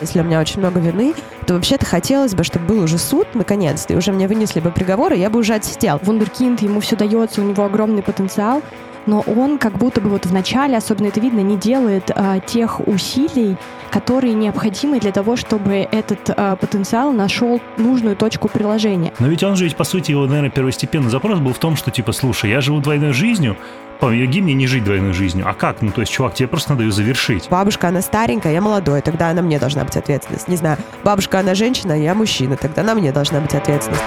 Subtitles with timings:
[0.00, 1.14] Если у меня очень много вины,
[1.46, 5.12] то вообще-то хотелось бы, чтобы был уже суд, наконец-то, и уже мне вынесли бы приговор,
[5.12, 5.98] и я бы уже отсидел.
[6.02, 8.62] Вундеркинд, ему все дается, у него огромный потенциал,
[9.06, 12.86] но он как будто бы вот в начале, особенно это видно, не делает а, тех
[12.86, 13.56] усилий,
[13.90, 19.12] которые необходимы для того, чтобы этот а, потенциал нашел нужную точку приложения.
[19.18, 21.90] Но ведь он же ведь, по сути, его, наверное, первостепенный запрос был в том, что,
[21.90, 23.56] типа, слушай, я живу двойной жизнью,
[24.00, 25.46] помоги мне не жить двойной жизнью.
[25.48, 25.82] А как?
[25.82, 27.48] Ну, то есть, чувак, тебе просто надо ее завершить.
[27.48, 30.48] Бабушка, она старенькая, я молодой, тогда она мне должна быть ответственность.
[30.48, 34.02] Не знаю, бабушка, она женщина, я мужчина, тогда на мне должна быть ответственность.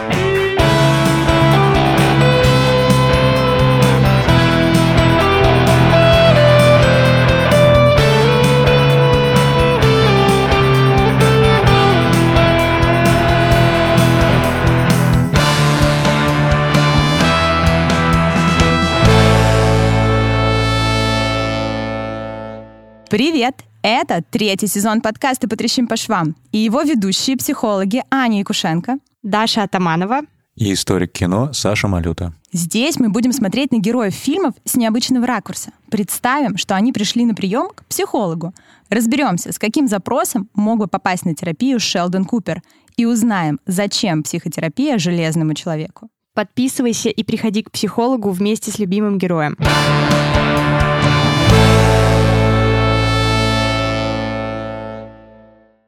[23.12, 23.66] Привет!
[23.82, 30.22] Это третий сезон подкаста «Потрещим по швам» и его ведущие психологи Аня Якушенко, Даша Атаманова
[30.56, 32.34] и историк кино Саша Малюта.
[32.54, 35.72] Здесь мы будем смотреть на героев фильмов с необычного ракурса.
[35.90, 38.54] Представим, что они пришли на прием к психологу.
[38.90, 42.62] Разберемся, с каким запросом мог бы попасть на терапию Шелдон Купер
[42.96, 46.08] и узнаем, зачем психотерапия железному человеку.
[46.34, 49.58] Подписывайся и приходи к психологу вместе с любимым героем.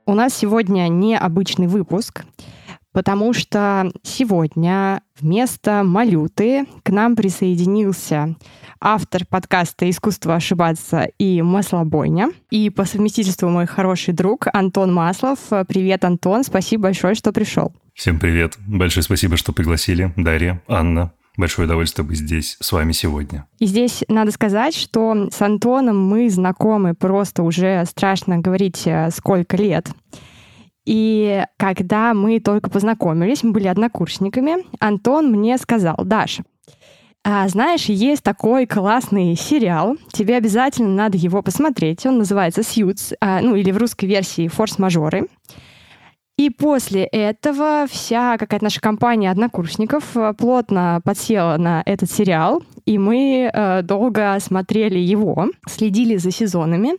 [0.06, 2.26] У нас сегодня необычный выпуск,
[2.92, 8.36] потому что сегодня вместо Малюты к нам присоединился
[8.82, 12.32] автор подкаста «Искусство ошибаться» и «Маслобойня».
[12.50, 15.40] И по совместительству мой хороший друг Антон Маслов.
[15.70, 17.74] Привет, Антон, спасибо большое, что пришел.
[17.94, 18.58] Всем привет.
[18.68, 20.12] Большое спасибо, что пригласили.
[20.18, 23.48] Дарья, Анна, Большое удовольствие быть здесь с вами сегодня.
[23.60, 29.58] И здесь надо сказать, что с Антоном мы знакомы просто уже страшно говорить э, сколько
[29.58, 29.90] лет.
[30.86, 36.44] И когда мы только познакомились, мы были однокурсниками, Антон мне сказал, Даша,
[37.26, 42.06] а, знаешь, есть такой классный сериал, тебе обязательно надо его посмотреть.
[42.06, 45.30] Он называется «Сьюз», а, ну или в русской версии «Форс-мажоры».
[46.38, 52.98] И после этого вся какая-то наша компания однокурсников э, плотно подсела на этот сериал, и
[52.98, 56.94] мы э, долго смотрели его, следили за сезонами.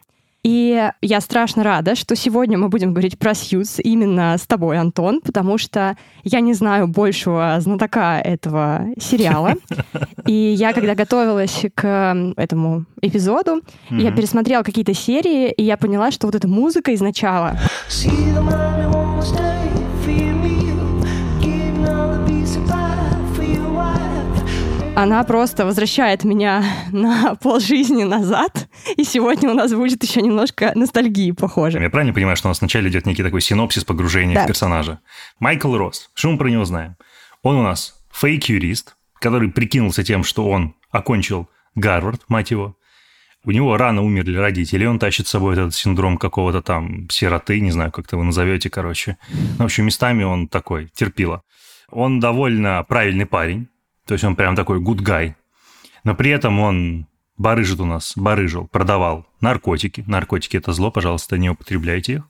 [0.44, 5.22] И я страшно рада, что сегодня мы будем говорить про Сьюз именно с тобой, Антон,
[5.22, 9.54] потому что я не знаю большего знатока этого сериала.
[10.26, 14.00] И я, когда готовилась к этому эпизоду, mm-hmm.
[14.00, 17.58] я пересмотрела какие-то серии, и я поняла, что вот эта музыка из начала...
[24.96, 31.32] она просто возвращает меня на полжизни назад, и сегодня у нас будет еще немножко ностальгии,
[31.32, 31.80] похоже.
[31.80, 34.44] Я правильно понимаю, что у нас вначале идет некий такой синопсис погружения да.
[34.44, 35.00] в персонажа?
[35.40, 36.96] Майкл Росс, что мы про него знаем?
[37.42, 42.76] Он у нас фейк-юрист, который прикинулся тем, что он окончил Гарвард, мать его,
[43.46, 47.72] у него рано умерли родители, он тащит с собой этот синдром какого-то там сироты, не
[47.72, 49.18] знаю, как это вы назовете, короче.
[49.58, 51.42] Ну, в общем, местами он такой, терпила.
[51.90, 53.68] Он довольно правильный парень,
[54.06, 55.34] то есть он прям такой good guy.
[56.04, 57.06] Но при этом он
[57.36, 60.04] барыжит у нас, барыжил, продавал наркотики.
[60.06, 62.22] Наркотики– это зло, пожалуйста, не употребляйте их.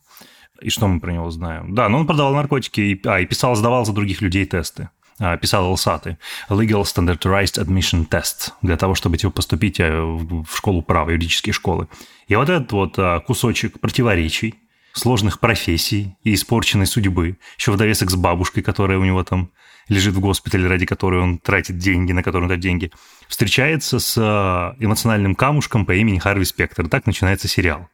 [0.61, 1.75] И что мы про него знаем?
[1.75, 4.89] Да, но он продавал наркотики и, а, и писал, сдавал за других людей тесты.
[5.19, 6.19] А, писал ЛСАТы.
[6.49, 8.53] Legal Standardized Admission Test.
[8.63, 11.89] Для того, чтобы типа, поступить э, в школу права, юридические школы.
[12.29, 14.55] И вот этот вот а, кусочек противоречий,
[14.93, 19.51] сложных профессий и испорченной судьбы, еще в довесок с бабушкой, которая у него там
[19.89, 22.93] лежит в госпитале, ради которой он тратит деньги, на которые он тратит деньги,
[23.29, 26.89] встречается с э, эмоциональным камушком по имени Харви Спектр.
[26.89, 27.89] Так начинается сериал.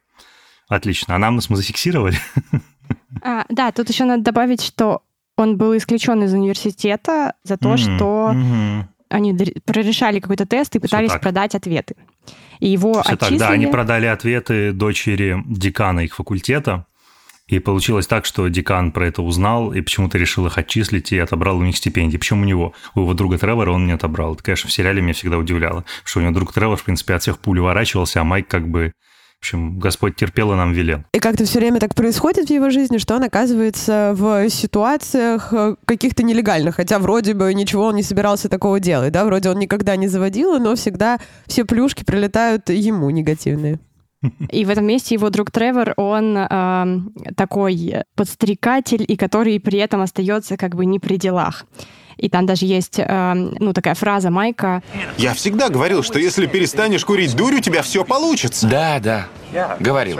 [0.68, 1.16] Отлично.
[1.16, 2.18] А нам нас мы зафиксировали?
[3.22, 5.02] А, да, тут еще надо добавить, что
[5.36, 7.96] он был исключен из университета за то, mm-hmm.
[7.96, 8.84] что mm-hmm.
[9.08, 11.96] они прорешали какой-то тест и пытались продать ответы.
[12.60, 13.38] И его Все отчислили...
[13.38, 16.86] так, да, они продали ответы дочери декана их факультета,
[17.50, 21.58] и получилось так, что декан про это узнал и почему-то решил их отчислить и отобрал
[21.58, 22.16] у них стипендии.
[22.16, 24.34] Причем у него, у его друга Тревора он не отобрал.
[24.34, 27.22] Это, конечно, в сериале меня всегда удивляло, что у него друг Тревор, в принципе, от
[27.22, 31.02] всех пуль уворачивался, а Майк как бы в общем, Господь терпел и нам велел.
[31.14, 35.76] И как-то все время так происходит в его жизни, что он оказывается в ситуациях э,
[35.86, 39.96] каких-то нелегальных, хотя вроде бы ничего он не собирался такого делать, да, вроде он никогда
[39.96, 43.80] не заводил, но всегда все плюшки прилетают ему негативные.
[44.50, 47.00] И в этом месте его друг Тревор, он э,
[47.36, 51.64] такой подстрекатель, и который при этом остается как бы не при делах.
[52.20, 54.82] И там даже есть, э, ну, такая фраза Майка.
[55.16, 58.68] Я всегда говорил, что если перестанешь курить дурь, у тебя все получится.
[58.68, 59.28] Да, да.
[59.80, 60.18] Говорил.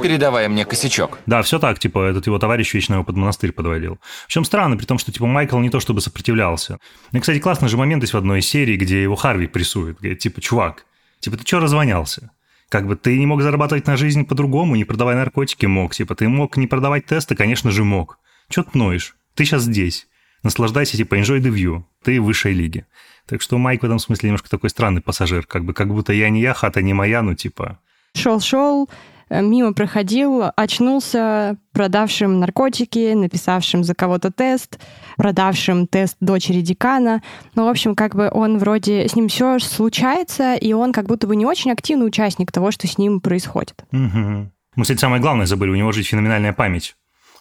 [0.00, 1.18] Передавая мне косячок.
[1.26, 3.98] Да, все так, типа, этот его товарищ вечно его под монастырь подводил.
[4.28, 6.78] В чем странно, при том, что, типа, Майкл не то чтобы сопротивлялся.
[7.10, 9.98] И, кстати, классный же момент есть в одной из серий, где его Харви прессует.
[9.98, 10.86] Говорит, типа, чувак,
[11.18, 12.30] типа, ты что развонялся?
[12.68, 15.94] Как бы ты не мог зарабатывать на жизнь по-другому, не продавая наркотики мог.
[15.94, 18.18] Типа, ты мог не продавать тесты, конечно же, мог.
[18.48, 19.16] Че ты ноешь?
[19.34, 20.08] Ты сейчас здесь.
[20.42, 21.84] Наслаждайся, типа, enjoy the view.
[22.02, 22.86] Ты в высшей лиге.
[23.26, 25.46] Так что Майк в этом смысле немножко такой странный пассажир.
[25.46, 27.78] Как бы, как будто я не я, хата не моя, ну, типа...
[28.14, 28.88] Шел-шел,
[29.30, 34.78] мимо проходил, очнулся продавшим наркотики, написавшим за кого-то тест,
[35.16, 37.22] продавшим тест дочери декана.
[37.54, 39.08] Ну, в общем, как бы он вроде...
[39.08, 42.86] С ним все случается, и он как будто бы не очень активный участник того, что
[42.86, 43.84] с ним происходит.
[43.92, 44.50] Угу.
[44.76, 45.70] Мы, кстати, самое главное забыли.
[45.70, 46.96] У него же феноменальная память.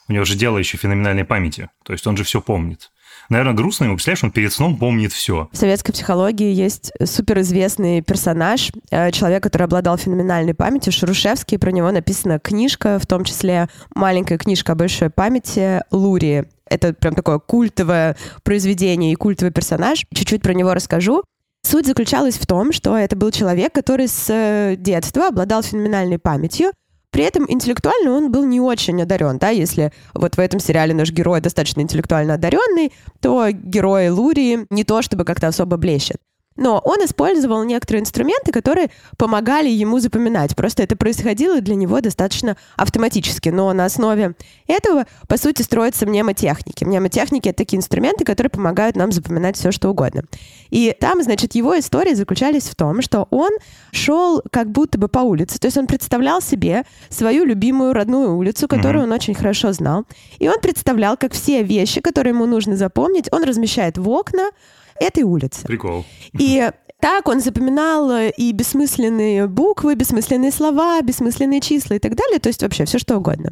[0.07, 1.69] У него же дело еще феноменальной памяти.
[1.83, 2.91] То есть он же все помнит
[3.29, 5.49] наверное, грустно ему, представляешь, он перед сном помнит все.
[5.51, 11.91] В советской психологии есть суперизвестный персонаж, э, человек, который обладал феноменальной памятью, Шарушевский, про него
[11.91, 16.45] написана книжка, в том числе маленькая книжка о большой памяти Лури.
[16.67, 20.05] Это прям такое культовое произведение и культовый персонаж.
[20.13, 21.23] Чуть-чуть про него расскажу.
[21.65, 26.71] Суть заключалась в том, что это был человек, который с э, детства обладал феноменальной памятью,
[27.15, 31.11] при этом интеллектуально он был не очень одарен, да, если вот в этом сериале наш
[31.11, 32.91] герой достаточно интеллектуально одаренный,
[33.21, 36.17] то герой Лури не то чтобы как-то особо блещет.
[36.57, 40.55] Но он использовал некоторые инструменты, которые помогали ему запоминать.
[40.55, 43.49] Просто это происходило для него достаточно автоматически.
[43.49, 44.35] Но на основе
[44.67, 46.85] этого, по сути, строятся мнемотехники.
[46.85, 50.23] Мнемотехники— это такие инструменты, которые помогают нам запоминать все, что угодно.
[50.69, 53.51] И там, значит, его истории заключались в том, что он
[53.91, 55.59] шел как будто бы по улице.
[55.59, 59.07] То есть он представлял себе свою любимую родную улицу, которую mm-hmm.
[59.07, 60.05] он очень хорошо знал.
[60.39, 64.51] И он представлял, как все вещи, которые ему нужно запомнить, он размещает в окна,
[64.99, 65.65] этой улицы.
[65.65, 66.05] Прикол.
[66.33, 66.69] И
[66.99, 72.49] так он запоминал э, и бессмысленные буквы, бессмысленные слова, бессмысленные числа и так далее, то
[72.49, 73.51] есть вообще все что угодно.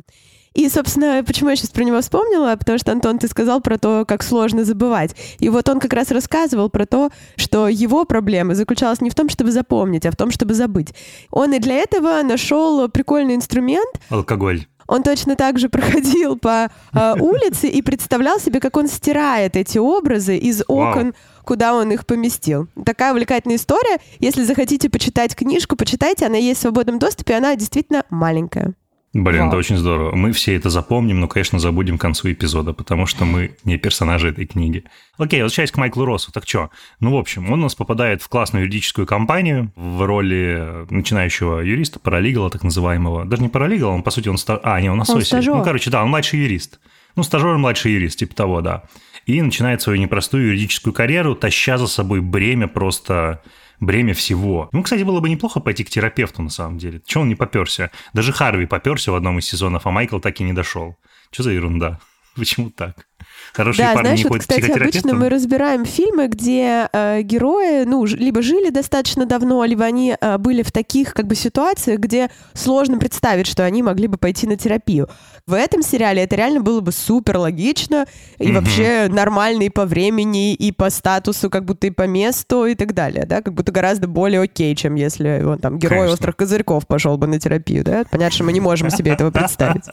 [0.53, 2.55] И, собственно, почему я сейчас про него вспомнила?
[2.55, 5.15] Потому что, Антон, ты сказал про то, как сложно забывать.
[5.39, 9.29] И вот он как раз рассказывал про то, что его проблема заключалась не в том,
[9.29, 10.93] чтобы запомнить, а в том, чтобы забыть.
[11.31, 13.89] Он и для этого нашел прикольный инструмент.
[14.09, 14.67] Алкоголь.
[14.87, 19.77] Он точно так же проходил по э, улице и представлял себе, как он стирает эти
[19.77, 21.13] образы из окон
[21.43, 22.67] куда он их поместил.
[22.85, 23.99] Такая увлекательная история.
[24.19, 26.25] Если захотите почитать книжку, почитайте.
[26.25, 28.73] Она есть в свободном доступе, она действительно маленькая.
[29.13, 29.49] Блин, Вау.
[29.49, 30.15] это очень здорово.
[30.15, 34.29] Мы все это запомним, но, конечно, забудем к концу эпизода, потому что мы не персонажи
[34.29, 34.85] этой книги.
[35.19, 36.71] Окей, возвращаясь к Майклу Россу, так что?
[36.99, 41.99] Ну, в общем, он у нас попадает в классную юридическую компанию в роли начинающего юриста,
[41.99, 43.25] паралигала так называемого.
[43.25, 44.39] Даже не паралигала, он, по сути, он...
[44.39, 44.59] Ста...
[44.63, 45.45] А, не, он ассоциат.
[45.45, 46.79] Ну, короче, да, он младший юрист.
[47.15, 48.83] Ну, стажер, младший юрист, типа того, да
[49.25, 53.41] и начинает свою непростую юридическую карьеру, таща за собой бремя просто
[53.79, 54.69] бремя всего.
[54.71, 57.01] Ну, кстати, было бы неплохо пойти к терапевту на самом деле.
[57.05, 57.91] Чего он не поперся?
[58.13, 60.97] Даже Харви поперся в одном из сезонов, а Майкл так и не дошел.
[61.31, 61.99] Что за ерунда?
[62.35, 63.07] Почему так?
[63.53, 68.03] Хорошие да, парни знаешь, не вот, кстати, обычно мы разбираем фильмы, где э, герои, ну,
[68.05, 72.97] либо жили достаточно давно, либо они э, были в таких как бы ситуациях, где сложно
[72.97, 75.07] представить, что они могли бы пойти на терапию.
[75.45, 78.07] В этом сериале это реально было бы супер логично
[78.39, 82.65] и mm вообще нормально и по времени, и по статусу, как будто и по месту
[82.65, 86.13] и так далее, да, как будто гораздо более окей, чем если он там герой Конечно.
[86.13, 88.03] острых козырьков пошел бы на терапию, да.
[88.09, 89.83] Понятно, что мы не можем себе этого представить.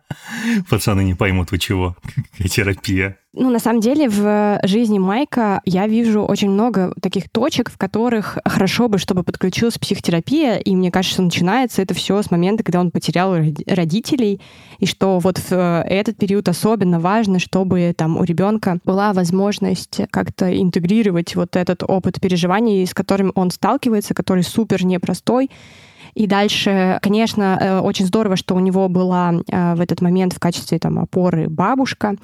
[0.70, 1.96] Пацаны не поймут, вы чего.
[2.38, 2.79] Терапия.
[3.32, 8.38] Ну, на самом деле, в жизни Майка я вижу очень много таких точек, в которых
[8.44, 12.80] хорошо бы, чтобы подключилась психотерапия, и мне кажется, что начинается это все с момента, когда
[12.80, 14.40] он потерял родителей,
[14.80, 20.00] и что вот в э, этот период особенно важно, чтобы там у ребенка была возможность
[20.10, 25.50] как-то интегрировать вот этот опыт переживаний, с которым он сталкивается, который супер непростой,
[26.14, 30.38] и дальше, конечно, э, очень здорово, что у него была э, в этот момент в
[30.38, 32.16] качестве там, опоры бабушка,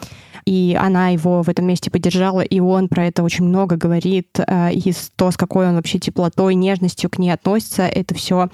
[0.45, 4.73] и она его в этом месте поддержала, и он про это очень много говорит, э,
[4.73, 8.49] и то, с какой он вообще теплотой, нежностью к ней относится, это все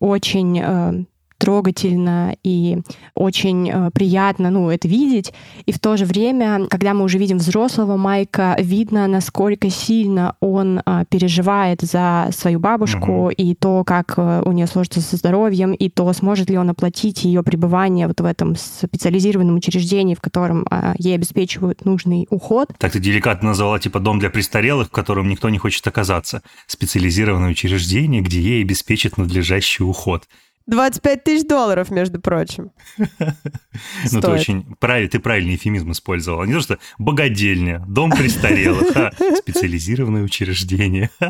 [0.00, 1.06] очень
[1.42, 2.78] трогательно и
[3.16, 5.32] очень э, приятно, ну, это видеть.
[5.66, 10.78] И в то же время, когда мы уже видим взрослого Майка, видно, насколько сильно он
[10.78, 13.30] э, переживает за свою бабушку угу.
[13.30, 17.24] и то, как э, у нее сложится со здоровьем, и то, сможет ли он оплатить
[17.24, 20.64] ее пребывание вот в этом специализированном учреждении, в котором
[20.96, 22.68] ей обеспечивают нужный уход.
[22.78, 26.42] Так ты деликатно назвала типа дом для престарелых, в котором никто не хочет оказаться.
[26.68, 30.28] Специализированное учреждение, где ей обеспечат надлежащий уход.
[30.66, 32.72] 25 тысяч долларов, между прочим.
[34.12, 36.44] Ну, ты очень правильный, ты правильный эфемизм использовал.
[36.44, 38.88] Не то, что богадельня, дом престарелых,
[39.38, 41.10] специализированное учреждение.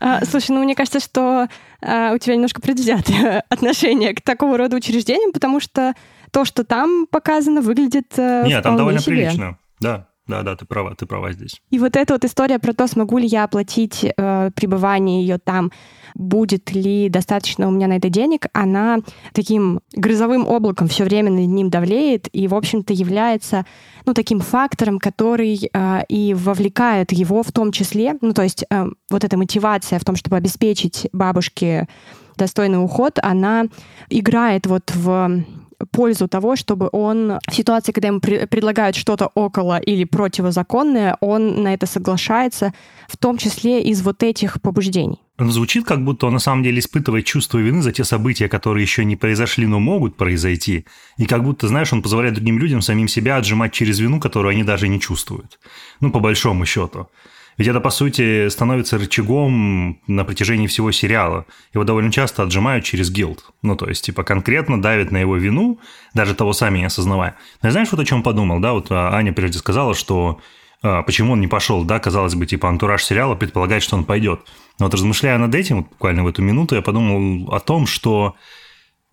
[0.00, 1.48] А, слушай, ну мне кажется, что
[1.80, 5.94] а, у тебя немножко предвзятое отношение к такого рода учреждениям, потому что
[6.32, 9.16] то, что там показано, выглядит э, Нет, там довольно себе.
[9.16, 10.08] прилично, да.
[10.28, 11.60] Да, да, ты права, ты права здесь.
[11.70, 15.70] И вот эта вот история про то, смогу ли я оплатить э, пребывание ее там,
[16.14, 18.98] будет ли достаточно у меня на это денег, она
[19.32, 23.64] таким грозовым облаком все время над ним давлеет и, в общем-то, является
[24.04, 28.86] ну, таким фактором, который э, и вовлекает его в том числе, ну, то есть э,
[29.10, 31.88] вот эта мотивация в том, чтобы обеспечить бабушке
[32.36, 33.66] достойный уход, она
[34.10, 35.44] играет вот в
[35.90, 41.74] пользу того, чтобы он в ситуации, когда ему предлагают что-то около или противозаконное, он на
[41.74, 42.72] это соглашается,
[43.08, 45.20] в том числе из вот этих побуждений.
[45.38, 48.82] Он звучит, как будто он на самом деле испытывает чувство вины за те события, которые
[48.82, 50.86] еще не произошли, но могут произойти.
[51.18, 54.64] И как будто, знаешь, он позволяет другим людям самим себя отжимать через вину, которую они
[54.64, 55.58] даже не чувствуют.
[56.00, 57.08] Ну, по большому счету.
[57.58, 61.46] Ведь это, по сути, становится рычагом на протяжении всего сериала.
[61.72, 63.44] Его довольно часто отжимают через гилд.
[63.62, 65.80] Ну, то есть, типа, конкретно давят на его вину,
[66.12, 67.36] даже того сами не осознавая.
[67.62, 68.72] Но знаешь, вот о чем подумал, да?
[68.72, 70.40] Вот а, Аня прежде сказала, что
[70.82, 74.40] а, почему он не пошел, да, казалось бы, типа, антураж сериала предполагает, что он пойдет.
[74.78, 78.36] Но вот размышляя над этим, буквально в эту минуту, я подумал о том, что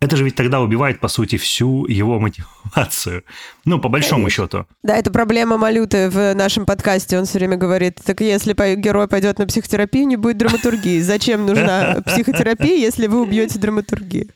[0.00, 3.24] это же ведь тогда убивает, по сути, всю его мотивацию.
[3.64, 4.66] Ну, по большому счету.
[4.82, 7.18] Да, это проблема Малюты в нашем подкасте.
[7.18, 11.00] Он все время говорит, так если герой пойдет на психотерапию, не будет драматургии.
[11.00, 14.28] Зачем нужна психотерапия, если вы убьете драматургию?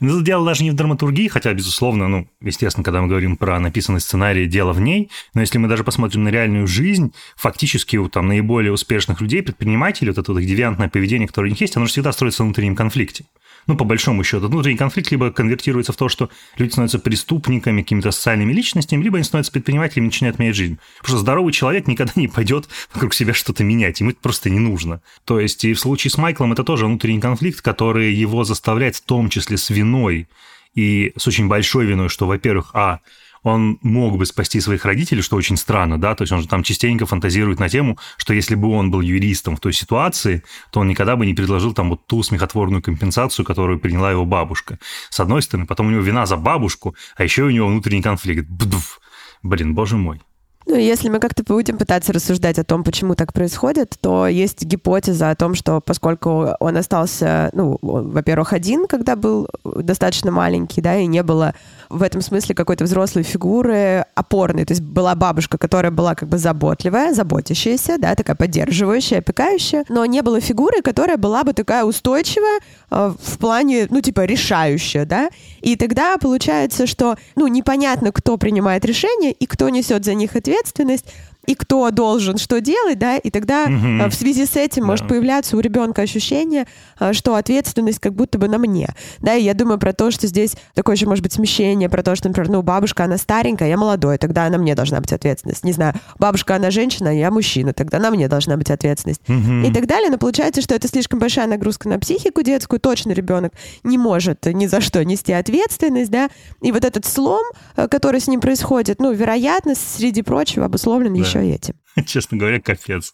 [0.00, 4.00] Ну, дело даже не в драматургии, хотя, безусловно, ну, естественно, когда мы говорим про написанный
[4.00, 8.26] сценарий, дело в ней, но если мы даже посмотрим на реальную жизнь, фактически у там
[8.26, 11.92] наиболее успешных людей, предпринимателей, вот это вот девиантное поведение, которое у них есть, оно же
[11.92, 13.26] всегда строится в внутреннем конфликте
[13.66, 18.10] ну, по большому счету, внутренний конфликт либо конвертируется в то, что люди становятся преступниками, какими-то
[18.10, 20.78] социальными личностями, либо они становятся предпринимателями и начинают менять жизнь.
[20.98, 24.58] Потому что здоровый человек никогда не пойдет вокруг себя что-то менять, ему это просто не
[24.58, 25.00] нужно.
[25.24, 29.02] То есть и в случае с Майклом это тоже внутренний конфликт, который его заставляет в
[29.02, 30.28] том числе с виной
[30.74, 33.00] и с очень большой виной, что, во-первых, а,
[33.42, 36.62] он мог бы спасти своих родителей, что очень странно, да, то есть он же там
[36.62, 40.88] частенько фантазирует на тему, что если бы он был юристом в той ситуации, то он
[40.88, 44.78] никогда бы не предложил там вот ту смехотворную компенсацию, которую приняла его бабушка.
[45.10, 48.48] С одной стороны, потом у него вина за бабушку, а еще у него внутренний конфликт.
[48.48, 49.00] Бдуф.
[49.42, 50.20] Блин, боже мой.
[50.66, 55.30] Ну, если мы как-то будем пытаться рассуждать о том, почему так происходит, то есть гипотеза
[55.30, 61.06] о том, что поскольку он остался, ну, во-первых, один, когда был достаточно маленький, да, и
[61.06, 61.54] не было
[61.92, 64.64] в этом смысле какой-то взрослой фигуры опорной.
[64.64, 70.04] То есть была бабушка, которая была как бы заботливая, заботящаяся, да, такая поддерживающая, опекающая, но
[70.06, 75.28] не было фигуры, которая была бы такая устойчивая э, в плане, ну, типа, решающая, да.
[75.60, 81.06] И тогда получается, что, ну, непонятно, кто принимает решения и кто несет за них ответственность,
[81.46, 84.10] и кто должен что делать, да, и тогда угу.
[84.10, 84.88] в связи с этим да.
[84.88, 86.66] может появляться у ребенка ощущение,
[87.00, 88.88] э, что ответственность как будто бы на мне,
[89.20, 92.14] да, и я думаю про то, что здесь такое же может быть смещение, про то,
[92.14, 95.72] что, например, ну, бабушка, она старенькая, я молодой, тогда она мне должна быть ответственность, не
[95.72, 99.66] знаю, бабушка, она женщина, я мужчина, тогда на мне должна быть ответственность, угу.
[99.66, 103.52] и так далее, но получается, что это слишком большая нагрузка на психику детскую, точно ребенок
[103.82, 106.28] не может ни за что нести ответственность, да,
[106.60, 107.42] и вот этот слом,
[107.76, 111.20] э, который с ним происходит, ну, вероятно, среди прочего обусловлен да.
[111.20, 111.74] еще и этим.
[112.06, 113.12] Честно говоря, капец.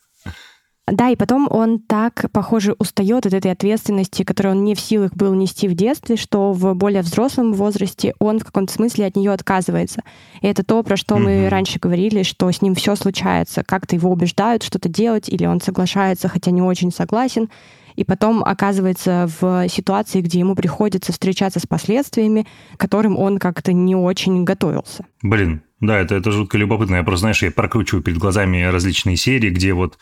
[0.91, 5.13] Да, и потом он так, похоже, устает от этой ответственности, которую он не в силах
[5.15, 9.33] был нести в детстве, что в более взрослом возрасте он в каком-то смысле от нее
[9.33, 10.03] отказывается.
[10.41, 11.45] И это то, про что mm-hmm.
[11.45, 13.65] мы раньше говорили, что с ним все случается.
[13.65, 17.51] Как-то его убеждают что-то делать, или он соглашается, хотя не очень согласен.
[17.99, 23.73] И потом оказывается в ситуации, где ему приходится встречаться с последствиями, к которым он как-то
[23.73, 25.05] не очень готовился.
[25.21, 26.95] Блин, да, это, это жутко любопытно.
[26.95, 29.99] Я просто, знаешь, я прокручиваю перед глазами различные серии, где вот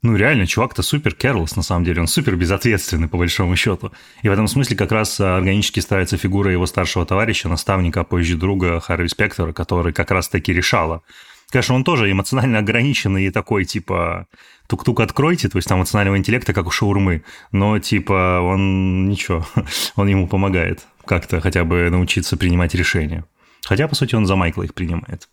[0.00, 2.02] ну, реально, чувак-то супер керлс, на самом деле.
[2.02, 3.90] Он супер безответственный, по большому счету.
[4.22, 8.36] И в этом смысле как раз органически ставится фигура его старшего товарища, наставника, а позже
[8.36, 11.02] друга Харви Спектора, который как раз-таки решала.
[11.50, 14.26] Конечно, он тоже эмоционально ограниченный и такой, типа,
[14.66, 17.24] тук-тук откройте, то есть там эмоционального интеллекта, как у шаурмы.
[17.52, 19.46] Но, типа, он ничего,
[19.96, 23.24] он ему помогает как-то хотя бы научиться принимать решения.
[23.64, 25.28] Хотя, по сути, он за Майкла их принимает.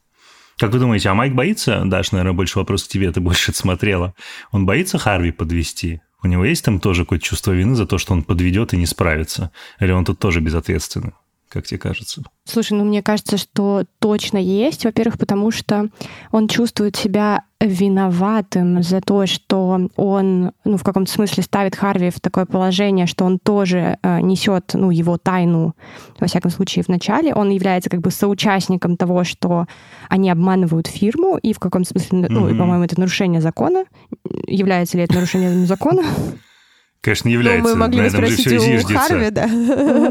[0.58, 1.82] Как вы думаете, а Майк боится?
[1.86, 4.13] Даш, наверное, больше вопрос к тебе, ты больше смотрела.
[4.51, 6.01] Он боится Харви подвести?
[6.24, 8.86] У него есть там тоже какое-то чувство вины за то, что он подведет и не
[8.86, 9.51] справится?
[9.80, 11.13] Или он тут тоже безответственный?
[11.51, 12.22] Как тебе кажется?
[12.46, 14.86] Слушай, ну мне кажется, что точно есть.
[14.86, 15.89] Во-первых, потому что
[16.31, 22.22] он чувствует себя виноватым за то, что он, ну, в каком-то смысле ставит Харви в
[22.22, 25.75] такое положение, что он тоже э, несет, ну, его тайну,
[26.20, 27.34] во всяком случае, в начале.
[27.34, 29.67] Он является как бы соучастником того, что
[30.08, 32.58] они обманывают фирму, и в каком смысле, ну, mm-hmm.
[32.58, 33.84] по-моему, это нарушение закона.
[34.48, 36.03] Является ли это нарушением закона?
[37.01, 37.63] Конечно, не является.
[37.63, 39.08] Ну, мы могли На бы этом же спросить все у зиждется.
[39.08, 39.48] Харви, да.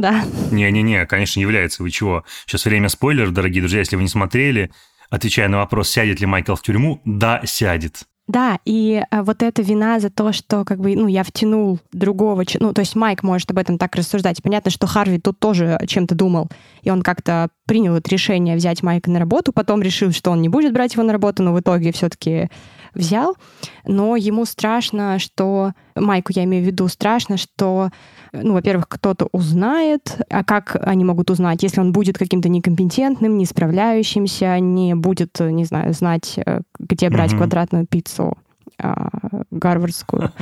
[0.00, 0.24] Да.
[0.50, 1.82] Не-не-не, конечно, не является.
[1.82, 2.24] Вы чего?
[2.46, 3.78] Сейчас время спойлеров, дорогие друзья.
[3.78, 4.72] Если вы не смотрели,
[5.08, 8.04] отвечая на вопрос, сядет ли Майкл в тюрьму, да, сядет.
[8.30, 12.44] Да, и а, вот эта вина за то, что как бы, ну, я втянул другого,
[12.60, 14.40] ну, то есть Майк может об этом так рассуждать.
[14.40, 16.48] Понятно, что Харви тут тоже о чем-то думал,
[16.82, 20.48] и он как-то принял это решение взять Майка на работу, потом решил, что он не
[20.48, 22.50] будет брать его на работу, но в итоге все-таки
[22.94, 23.36] взял.
[23.84, 25.72] Но ему страшно, что...
[25.96, 27.90] Майку я имею в виду страшно, что
[28.32, 33.44] ну, во-первых, кто-то узнает, а как они могут узнать, если он будет каким-то некомпетентным, не
[33.44, 37.38] справляющимся, не будет, не знаю, знать, э, где брать Мгм.
[37.38, 38.38] квадратную пиццу
[38.78, 39.08] а,
[39.50, 40.32] гарвардскую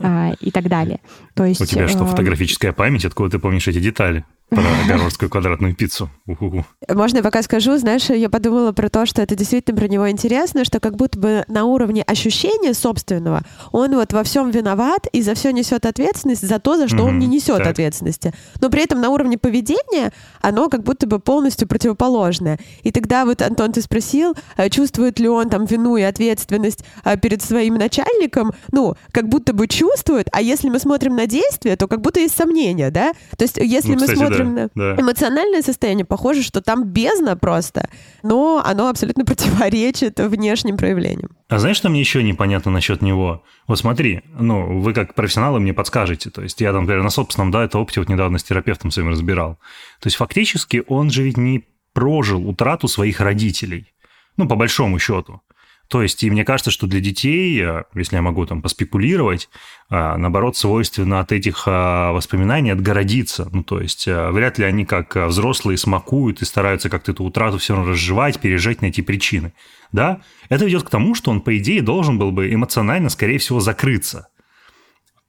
[0.00, 1.00] а, и так далее.
[1.34, 3.04] То есть, У тебя что, э, фотографическая память?
[3.04, 4.24] Откуда ты помнишь эти детали?
[4.48, 6.08] Про гарвардскую квадратную пиццу.
[6.26, 6.64] Уху.
[6.88, 10.64] Можно я пока скажу, знаешь, я подумала про то, что это действительно про него интересно,
[10.64, 15.34] что как будто бы на уровне ощущения собственного он вот во всем виноват и за
[15.34, 17.66] все несет ответственность за то, за что он Мгм, не несет так.
[17.66, 18.32] ответственности.
[18.60, 22.60] Но при этом на уровне поведения оно как будто бы полностью противоположное.
[22.84, 27.16] И тогда вот, Антон, ты спросил, э, чувствует ли он там вину и ответственность э,
[27.18, 28.52] перед своим начальником.
[28.70, 32.36] Ну, как будто бы чувствует, а если мы смотрим на действия, то как будто есть
[32.36, 33.12] сомнения, да?
[33.36, 35.00] То есть если Ну, мы кстати, смотрим да, да.
[35.00, 37.88] эмоциональное состояние, похоже, что там бездна просто,
[38.22, 41.30] но оно абсолютно противоречит внешним проявлениям.
[41.48, 43.42] А знаешь, что мне еще непонятно насчет него?
[43.66, 46.30] Вот смотри, ну, вы как профессионалы мне подскажете.
[46.30, 49.08] То есть я, там, например, на собственном, да, это опыте вот недавно с терапевтом своим
[49.08, 49.58] разбирал.
[50.00, 53.92] То есть фактически он же ведь не прожил утрату своих родителей.
[54.36, 55.40] Ну, по большому счету.
[55.88, 59.48] То есть, и мне кажется, что для детей, э, если я могу там поспекулировать,
[59.88, 63.48] а, наоборот, свойственно от этих а, воспоминаний отгородиться.
[63.52, 67.74] Ну, то есть, вряд ли они, как взрослые, смакуют и стараются как-то эту утрату все
[67.74, 69.52] равно разжевать, пережить, найти причины.
[69.92, 70.20] Да?
[70.48, 74.28] Это ведет к тому, что он, по идее, должен был бы эмоционально, скорее всего, закрыться.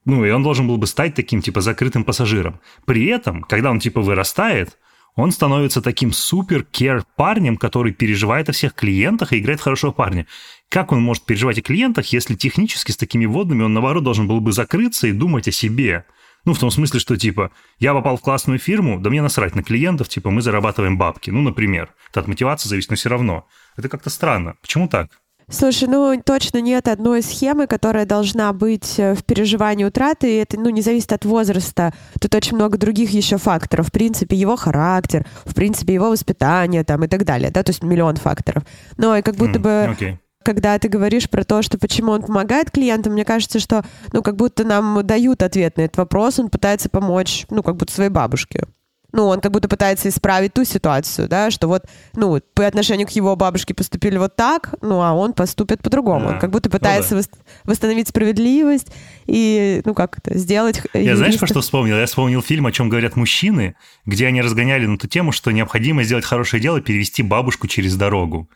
[0.05, 2.61] Ну, и он должен был бы стать таким, типа, закрытым пассажиром.
[2.85, 4.77] При этом, когда он, типа, вырастает,
[5.17, 10.27] он становится таким супер-кер парнем, который переживает о всех клиентах и играет хорошего парня.
[10.69, 14.39] Как он может переживать о клиентах, если технически с такими водными он, наоборот, должен был
[14.39, 16.05] бы закрыться и думать о себе?
[16.45, 19.63] Ну, в том смысле, что, типа, я попал в классную фирму, да мне насрать на
[19.63, 21.31] клиентов, типа, мы зарабатываем бабки.
[21.31, 21.89] Ну, например.
[22.11, 23.47] Это от мотивации зависит, но все равно.
[23.75, 24.55] Это как-то странно.
[24.61, 25.09] Почему так?
[25.49, 30.29] Слушай, ну точно нет одной схемы, которая должна быть э, в переживании утраты.
[30.29, 31.93] И это ну, не зависит от возраста.
[32.19, 33.87] Тут очень много других еще факторов.
[33.87, 37.49] В принципе, его характер, в принципе, его воспитание там, и так далее.
[37.49, 37.63] Да?
[37.63, 38.63] То есть миллион факторов.
[38.97, 40.19] Но и как будто М, бы Окей.
[40.43, 44.35] когда ты говоришь про то, что почему он помогает клиентам, мне кажется, что, ну, как
[44.35, 48.65] будто нам дают ответ на этот вопрос, он пытается помочь, ну, как будто своей бабушке.
[49.13, 53.11] Ну, он как будто пытается исправить ту ситуацию, да, что вот, ну, по отношению к
[53.11, 56.27] его бабушке поступили вот так, ну, а он поступит по-другому.
[56.27, 57.21] А, Он как будто ну пытается да.
[57.21, 57.29] вос-
[57.63, 58.91] восстановить справедливость
[59.25, 60.81] и, ну, как это, сделать...
[60.93, 61.95] Я знаешь, юристов- про что вспомнил?
[61.97, 66.03] Я вспомнил фильм «О чем говорят мужчины», где они разгоняли на ту тему, что необходимо
[66.03, 68.49] сделать хорошее дело, перевести бабушку через дорогу.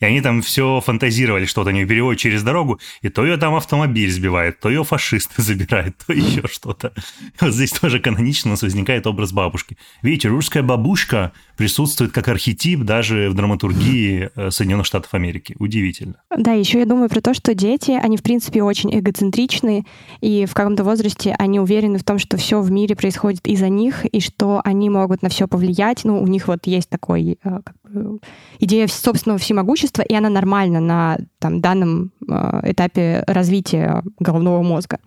[0.00, 3.54] И они там все фантазировали, что-то они ее переводят через дорогу, и то ее там
[3.54, 6.92] автомобиль сбивает, то ее фашисты забирают, то еще что-то.
[7.40, 9.76] Вот здесь тоже канонично у нас возникает образ бабушки.
[10.02, 15.54] Видите, русская бабушка присутствует как архетип даже в драматургии э, Соединенных Штатов Америки.
[15.58, 16.14] Удивительно.
[16.34, 19.84] Да, еще я думаю про то, что дети, они, в принципе, очень эгоцентричны,
[20.20, 24.06] и в каком-то возрасте они уверены в том, что все в мире происходит из-за них,
[24.06, 26.04] и что они могут на все повлиять.
[26.04, 28.20] Ну, у них вот есть такой э, как бы,
[28.58, 34.98] идея собственного всемогущества, и она нормальна на там, данном э, этапе развития головного мозга.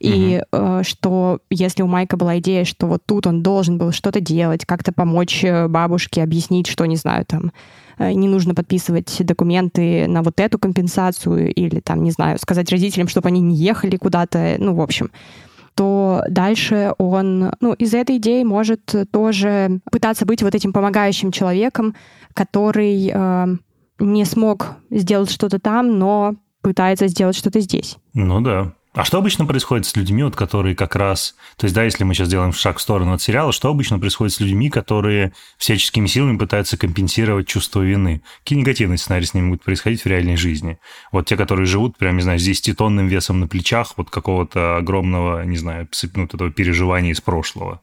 [0.00, 4.20] И э, что если у Майка была идея, что вот тут он должен был что-то
[4.20, 7.52] делать, как-то помочь э, бабушке, объяснить, что, не знаю, там,
[7.98, 13.08] э, не нужно подписывать документы на вот эту компенсацию или, там, не знаю, сказать родителям,
[13.08, 15.10] чтобы они не ехали куда-то, ну, в общем,
[15.74, 21.94] то дальше он, ну, из этой идеи может тоже пытаться быть вот этим помогающим человеком,
[22.32, 23.46] который э,
[23.98, 27.98] не смог сделать что-то там, но пытается сделать что-то здесь.
[28.14, 28.72] Ну да.
[28.92, 31.36] А что обычно происходит с людьми, вот, которые как раз...
[31.56, 34.34] То есть, да, если мы сейчас делаем шаг в сторону от сериала, что обычно происходит
[34.34, 38.20] с людьми, которые всяческими силами пытаются компенсировать чувство вины?
[38.42, 40.80] Какие негативные сценарии с ними будут происходить в реальной жизни?
[41.12, 45.44] Вот те, которые живут, прям, не знаю, с 10-тонным весом на плечах, вот какого-то огромного,
[45.44, 47.80] не знаю, ну, этого переживания из прошлого.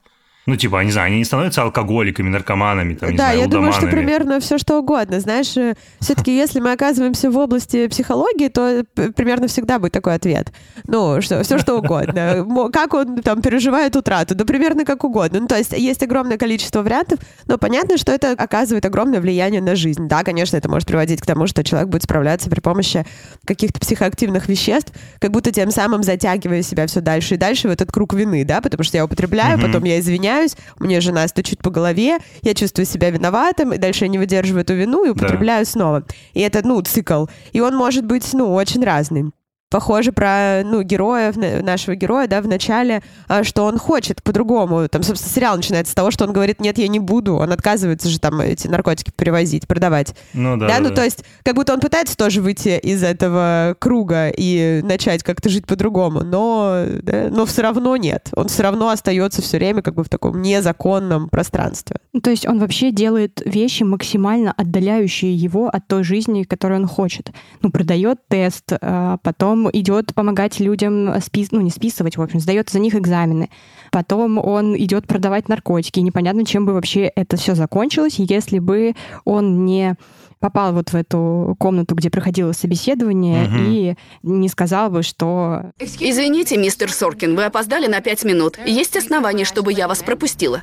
[0.48, 3.74] Ну, типа, не знаю, они не становятся алкоголиками, наркоманами, там, не да, знаю, я думаю,
[3.74, 5.20] что примерно все что угодно.
[5.20, 10.16] Знаешь, э, все-таки если мы оказываемся в области психологии, то п- примерно всегда будет такой
[10.16, 10.54] ответ.
[10.88, 12.48] Ну, что, все что угодно.
[12.72, 15.42] Как он там переживает утрату, да примерно как угодно.
[15.42, 19.76] Ну, то есть есть огромное количество вариантов, но понятно, что это оказывает огромное влияние на
[19.76, 20.08] жизнь.
[20.08, 23.06] Да, конечно, это может приводить к тому, что человек будет справляться при помощи
[23.44, 27.92] каких-то психоактивных веществ, как будто тем самым затягивая себя все дальше и дальше в этот
[27.92, 30.37] круг вины, да, потому что я употребляю, потом я извиняюсь,
[30.80, 34.74] мне жена стучит по голове, я чувствую себя виноватым, и дальше я не выдерживаю эту
[34.74, 36.04] вину и употребляю снова.
[36.34, 37.26] И это, ну, цикл.
[37.52, 39.32] И он может быть, ну, очень разный.
[39.70, 44.88] Похоже про, ну, героя, нашего героя, да, в начале, а, что он хочет по-другому.
[44.88, 47.36] Там, собственно, сериал начинается с того, что он говорит, нет, я не буду.
[47.36, 50.16] Он отказывается же там эти наркотики перевозить, продавать.
[50.34, 50.96] Ну, да, Да, да, ну да.
[50.96, 55.68] то есть, как будто он пытается тоже выйти из этого круга и начать как-то жить
[55.68, 58.30] по-другому, но, да, но все равно нет.
[58.36, 61.98] Он все равно остается все время как бы в таком незаконном пространстве.
[62.14, 66.88] Ну, То есть он вообще делает вещи максимально отдаляющие его от той жизни, которую он
[66.88, 67.32] хочет.
[67.62, 69.18] Ну, продает тест, а
[69.58, 71.52] потом идет помогать людям спис...
[71.52, 73.50] ну, не списывать, в общем, сдает за них экзамены.
[73.92, 76.00] Потом он идет продавать наркотики.
[76.00, 78.94] И непонятно, чем бы вообще это все закончилось, если бы
[79.26, 79.96] он не
[80.40, 83.66] попал вот в эту комнату, где проходило собеседование, Мгм.
[83.68, 88.60] и не сказал бы, что Извините, мистер Соркин, вы опоздали на пять минут.
[88.66, 90.62] Есть основания, чтобы я вас пропустила?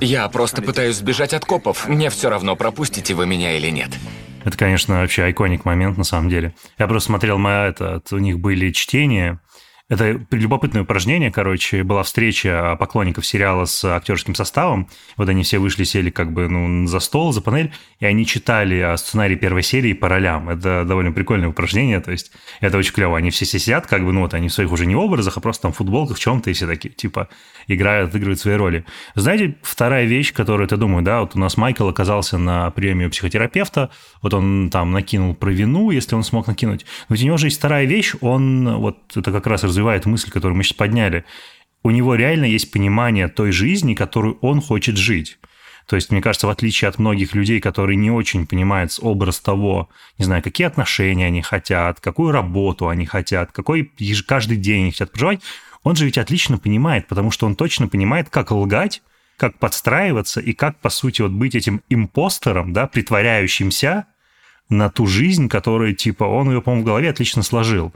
[0.00, 1.88] Я просто пытаюсь сбежать от копов.
[1.88, 3.90] Мне все равно, пропустите вы меня или нет.
[4.44, 6.54] Это, конечно, вообще айконик момент, на самом деле.
[6.78, 9.40] Я просто смотрел, моя, это, у них были чтения,
[9.88, 14.88] это любопытное упражнение, короче, была встреча поклонников сериала с актерским составом.
[15.16, 18.80] Вот они все вышли, сели как бы ну, за стол, за панель, и они читали
[18.80, 20.50] а, сценарий первой серии по ролям.
[20.50, 23.16] Это довольно прикольное упражнение, то есть это очень клево.
[23.16, 25.62] Они все сидят, как бы, ну вот они в своих уже не образах, а просто
[25.62, 27.28] там в футболках, в чем-то, и все такие, типа,
[27.66, 28.84] играют, отыгрывают свои роли.
[29.14, 33.10] Знаете, вторая вещь, которую я думаю, да, вот у нас Майкл оказался на приеме у
[33.10, 33.88] психотерапевта,
[34.20, 36.84] вот он там накинул про вину, если он смог накинуть.
[37.08, 40.30] Но ведь у него же есть вторая вещь, он, вот это как раз развивает мысль,
[40.30, 41.24] которую мы сейчас подняли.
[41.84, 45.38] У него реально есть понимание той жизни, которую он хочет жить.
[45.86, 49.88] То есть, мне кажется, в отличие от многих людей, которые не очень понимают образ того,
[50.18, 53.90] не знаю, какие отношения они хотят, какую работу они хотят, какой
[54.26, 55.40] каждый день они хотят проживать,
[55.84, 59.02] он же ведь отлично понимает, потому что он точно понимает, как лгать,
[59.38, 64.06] как подстраиваться и как, по сути, вот быть этим импостером, да, притворяющимся
[64.68, 67.94] на ту жизнь, которую, типа, он ее, по-моему, в голове отлично сложил.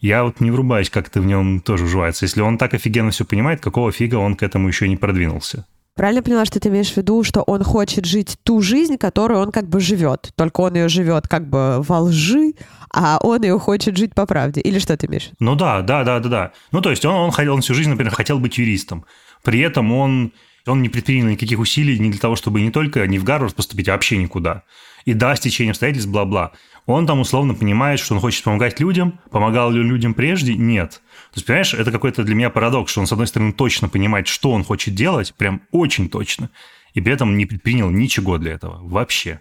[0.00, 2.24] Я вот не врубаюсь, как это в нем тоже уживается.
[2.24, 5.66] Если он так офигенно все понимает, какого фига он к этому еще не продвинулся?
[5.96, 9.50] Правильно поняла, что ты имеешь в виду, что он хочет жить ту жизнь, которую он
[9.50, 10.30] как бы живет.
[10.36, 12.52] Только он ее живет как бы во лжи,
[12.94, 14.60] а он ее хочет жить по правде.
[14.60, 15.30] Или что ты имеешь?
[15.40, 16.52] Ну да, да, да, да, да.
[16.70, 19.04] Ну то есть он, он, хотел, он всю жизнь, например, хотел быть юристом.
[19.42, 20.32] При этом он,
[20.68, 23.88] он не предпринял никаких усилий не для того, чтобы не только не в Гарвард поступить,
[23.88, 24.62] а вообще никуда.
[25.08, 26.52] И да, с течением обстоятельств, бла-бла.
[26.84, 29.18] Он там условно понимает, что он хочет помогать людям.
[29.30, 30.54] Помогал ли людям прежде?
[30.54, 31.00] Нет.
[31.30, 34.26] То есть, понимаешь, это какой-то для меня парадокс, что он, с одной стороны, точно понимает,
[34.26, 36.50] что он хочет делать, прям очень точно,
[36.92, 38.86] и при этом не предпринял ничего для этого.
[38.86, 39.40] Вообще.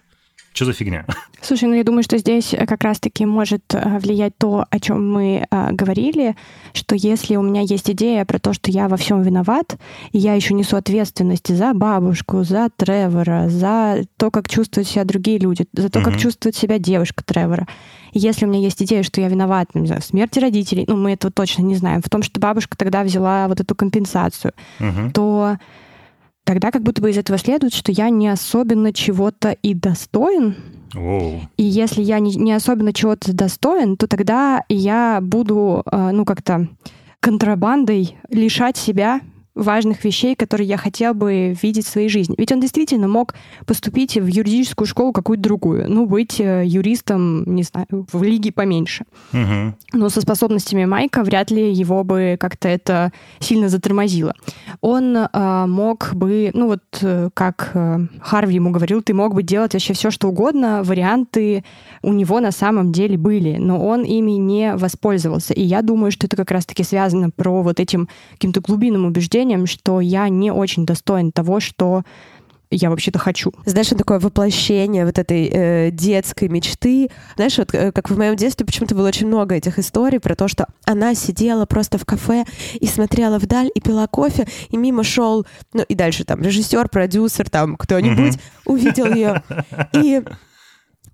[0.57, 1.05] Что за фигня?
[1.41, 5.07] Слушай, ну я думаю, что здесь э, как раз-таки может э, влиять то, о чем
[5.13, 6.35] мы э, говорили,
[6.73, 9.77] что если у меня есть идея про то, что я во всем виноват,
[10.13, 15.37] и я еще несу ответственность за бабушку, за Тревора, за то, как чувствуют себя другие
[15.37, 16.21] люди, за то, как Мгм.
[16.21, 17.67] чувствует себя девушка Тревора.
[18.13, 20.97] И если у меня есть идея, что я виноват, не знаю, в смерти родителей, ну
[20.97, 25.11] мы этого точно не знаем, в том, что бабушка тогда взяла вот эту компенсацию, Мгм.
[25.11, 25.57] то
[26.47, 30.55] тогда как будто бы из этого следует, что я не особенно чего-то и достоин,
[30.93, 31.41] Воу.
[31.57, 36.69] и если я не, не особенно чего-то достоин, то тогда я буду, э, ну, как-то
[37.19, 39.19] контрабандой лишать себя
[39.57, 42.35] важных вещей, которые я хотел бы видеть в своей жизни.
[42.37, 43.33] Ведь он действительно мог
[43.65, 49.05] поступить в юридическую школу какую-то другую, ну, быть э, юристом, не знаю, в лиге поменьше.
[49.31, 49.75] Мгм.
[49.93, 54.33] Но со способностями Майка вряд ли его бы как-то это сильно затормозило.
[54.81, 59.43] Он э, мог бы, ну вот э, как э, Харви ему говорил, ты мог бы
[59.43, 61.63] делать вообще все, что угодно, варианты
[62.01, 65.53] у него на самом деле были, но он ими не воспользовался.
[65.53, 70.01] И я думаю, что это как раз-таки связано про вот этим каким-то глубинным убеждением, что
[70.01, 72.03] я не очень достоин того, что
[72.69, 73.53] я вообще-то хочу.
[73.65, 77.09] Знаешь, это такое воплощение вот этой э, детской мечты.
[77.35, 80.47] Знаешь, вот э, как в моем детстве почему-то было очень много этих историй про то,
[80.47, 82.43] что она сидела просто в кафе
[82.79, 87.49] и смотрела вдаль и пила кофе, и мимо шел, ну и дальше там режиссер, продюсер,
[87.49, 89.43] там кто-нибудь увидел ее
[89.93, 90.21] и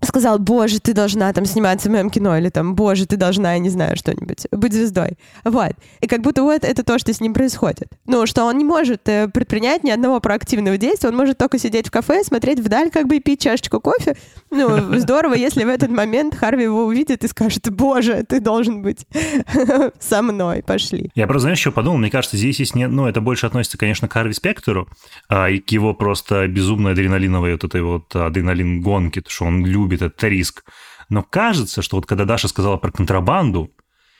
[0.04, 3.58] сказал, боже, ты должна там сниматься в моем кино, или там, боже, ты должна, я
[3.58, 5.18] не знаю, что-нибудь, быть звездой.
[5.44, 5.72] Вот.
[6.00, 7.88] И как будто вот это то, что с ним происходит.
[8.06, 11.88] Ну, что он не может э, предпринять ни одного проактивного действия, он может только сидеть
[11.88, 14.16] в кафе, смотреть вдаль, как бы и пить чашечку кофе.
[14.50, 19.06] Ну, здорово, если в этот момент Харви его увидит и скажет, боже, ты должен быть
[20.00, 21.10] со мной, пошли.
[21.14, 21.98] Я просто, знаешь, что подумал?
[21.98, 24.88] Мне кажется, здесь есть, не, ну, это больше относится, конечно, к Харви Спектору,
[25.28, 30.22] а, и к его просто безумной адреналиновой вот этой вот адреналин-гонке, что он любит этот
[30.24, 30.64] риск.
[31.08, 33.70] Но кажется, что вот когда Даша сказала про контрабанду,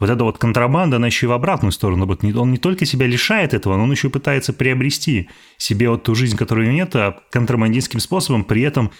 [0.00, 2.06] вот эта вот контрабанда, она еще и в обратную сторону.
[2.06, 6.02] Вот он не только себя лишает этого, но он еще и пытается приобрести себе вот
[6.02, 8.90] ту жизнь, которой нет, а контрабандистским способом, при этом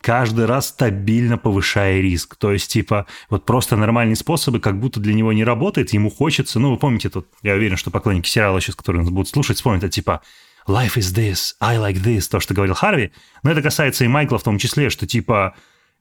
[0.00, 2.36] каждый раз стабильно повышая риск.
[2.36, 6.60] То есть, типа, вот просто нормальные способы как будто для него не работает, ему хочется,
[6.60, 9.82] ну, вы помните, тут, я уверен, что поклонники сериала сейчас, которые нас будут слушать, вспомнят,
[9.82, 10.20] это типа,
[10.68, 13.12] life is this, I like this, то, что говорил Харви.
[13.42, 15.54] Но это касается и Майкла в том числе, что, типа,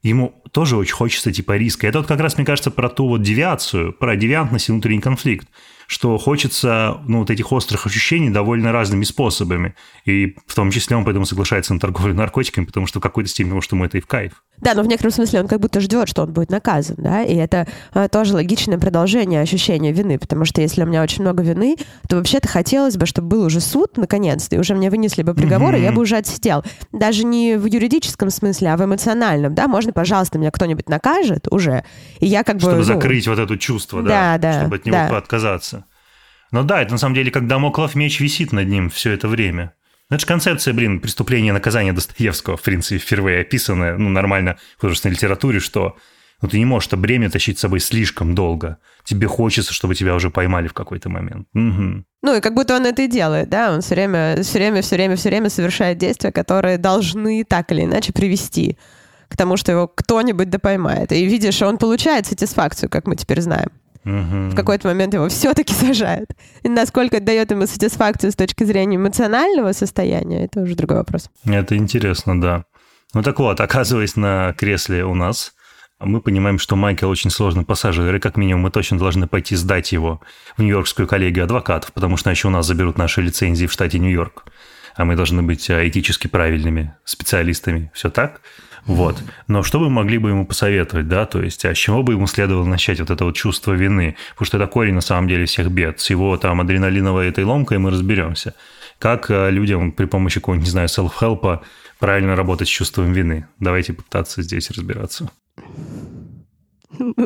[0.03, 1.87] ему тоже очень хочется типа риска.
[1.87, 5.47] Это вот как раз, мне кажется, про ту вот девиацию, про девиантность и внутренний конфликт
[5.87, 9.75] что хочется ну, вот этих острых ощущений довольно разными способами.
[10.05, 13.53] И в том числе он поэтому соглашается на торговлю наркотиками, потому что в какой-то степени,
[13.53, 14.43] может, ему это и в кайф.
[14.59, 17.35] Да, но в некотором смысле он как будто ждет, что он будет наказан, да, и
[17.35, 21.75] это а, тоже логичное продолжение ощущения вины, потому что если у меня очень много вины,
[22.07, 25.73] то вообще-то хотелось бы, чтобы был уже суд, наконец-то, и уже мне вынесли бы приговор,
[25.73, 25.79] mm-hmm.
[25.79, 26.63] и я бы уже отсидел.
[26.91, 31.83] Даже не в юридическом смысле, а в эмоциональном, да, можно, пожалуйста, меня кто-нибудь накажет уже,
[32.19, 32.83] и я как чтобы бы...
[32.83, 35.17] Чтобы ну, закрыть вот это чувство, да, да, да чтобы от него да.
[35.17, 35.82] отказаться.
[36.53, 39.73] Ну да, это на самом деле, как дамоклов меч висит над ним все это время.
[40.09, 44.57] Ну, это же концепция, блин, преступления и наказания Достоевского, в принципе, впервые описанная, ну, нормально
[44.77, 45.97] в художественной литературе, что
[46.43, 48.77] ну, ты не можешь это бремя тащить с собой слишком долго.
[49.03, 51.47] Тебе хочется, чтобы тебя уже поймали в какой-то момент.
[51.55, 52.05] Угу.
[52.21, 54.95] Ну, и как будто он это и делает, да, он все время, все время, все
[54.95, 58.77] время, все время совершает действия, которые должны так или иначе привести
[59.27, 61.11] к тому, что его кто-нибудь да поймает.
[61.13, 63.69] И видишь, он получает сатисфакцию, как мы теперь знаем.
[64.05, 64.49] Угу.
[64.51, 66.29] В какой-то момент его все-таки сажают.
[66.63, 71.29] И насколько это дает ему сатисфакцию с точки зрения эмоционального состояния, это уже другой вопрос.
[71.45, 72.65] Это интересно, да.
[73.13, 75.53] Ну так вот, оказываясь на кресле у нас,
[75.99, 79.91] мы понимаем, что Майкл очень сложный пассажир, и как минимум мы точно должны пойти сдать
[79.91, 80.21] его
[80.57, 84.45] в Нью-Йоркскую коллегию адвокатов, потому что еще у нас заберут наши лицензии в штате Нью-Йорк,
[84.95, 87.91] а мы должны быть а, этически правильными специалистами.
[87.93, 88.41] Все так?
[88.85, 89.23] Вот.
[89.47, 92.27] Но что вы могли бы ему посоветовать, да, то есть, а с чего бы ему
[92.27, 94.15] следовало начать вот это вот чувство вины?
[94.31, 95.99] Потому что это корень на самом деле всех бед.
[95.99, 98.55] С его там адреналиновой этой ломкой мы разберемся.
[98.99, 101.61] Как э, людям при помощи какого-нибудь, не знаю, селф-хелпа
[101.99, 103.47] правильно работать с чувством вины?
[103.59, 105.29] Давайте пытаться здесь разбираться.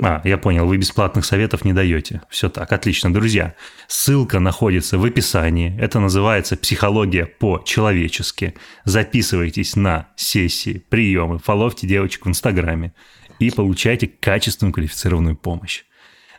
[0.01, 2.21] А, я понял, вы бесплатных советов не даете.
[2.29, 3.13] Все так, отлично.
[3.13, 3.55] Друзья,
[3.87, 5.77] ссылка находится в описании.
[5.79, 8.55] Это называется «Психология по-человечески».
[8.85, 12.93] Записывайтесь на сессии, приемы, фоловьте девочек в Инстаграме
[13.39, 15.83] и получайте качественную квалифицированную помощь.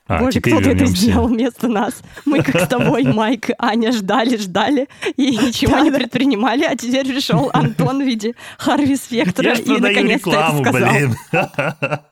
[0.09, 0.85] А, Боже, кто вернемся.
[0.85, 2.03] это сделал вместо нас?
[2.25, 7.51] Мы как с тобой, Майк, Аня ждали, ждали и ничего не предпринимали, а теперь пришел
[7.53, 12.01] Антон в виде Харви Спектра и наконец-то это сказал.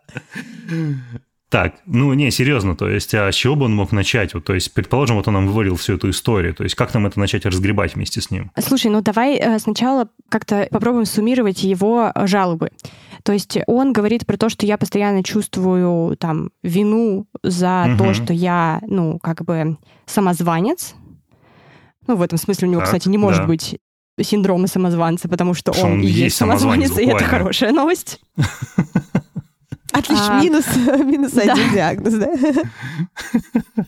[1.48, 4.34] Так, ну не, серьезно, то есть, а с чего бы он мог начать?
[4.34, 7.06] Вот, то есть, предположим, вот он нам вывалил всю эту историю, то есть, как нам
[7.06, 8.50] это начать разгребать вместе с ним?
[8.58, 12.70] Слушай, ну давай э, сначала как-то попробуем суммировать его жалобы.
[13.26, 18.04] То есть он говорит про то, что я постоянно чувствую там вину за угу.
[18.04, 20.94] то, что я, ну, как бы самозванец.
[22.06, 23.46] Ну, в этом смысле у него, так, кстати, не может да.
[23.48, 23.80] быть
[24.22, 28.20] синдрома самозванца, потому что, что он, он и есть самозванец, самозванец и это хорошая новость.
[29.92, 32.28] Отлично, а, минус, минус один диагноз, да?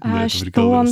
[0.00, 0.84] А, что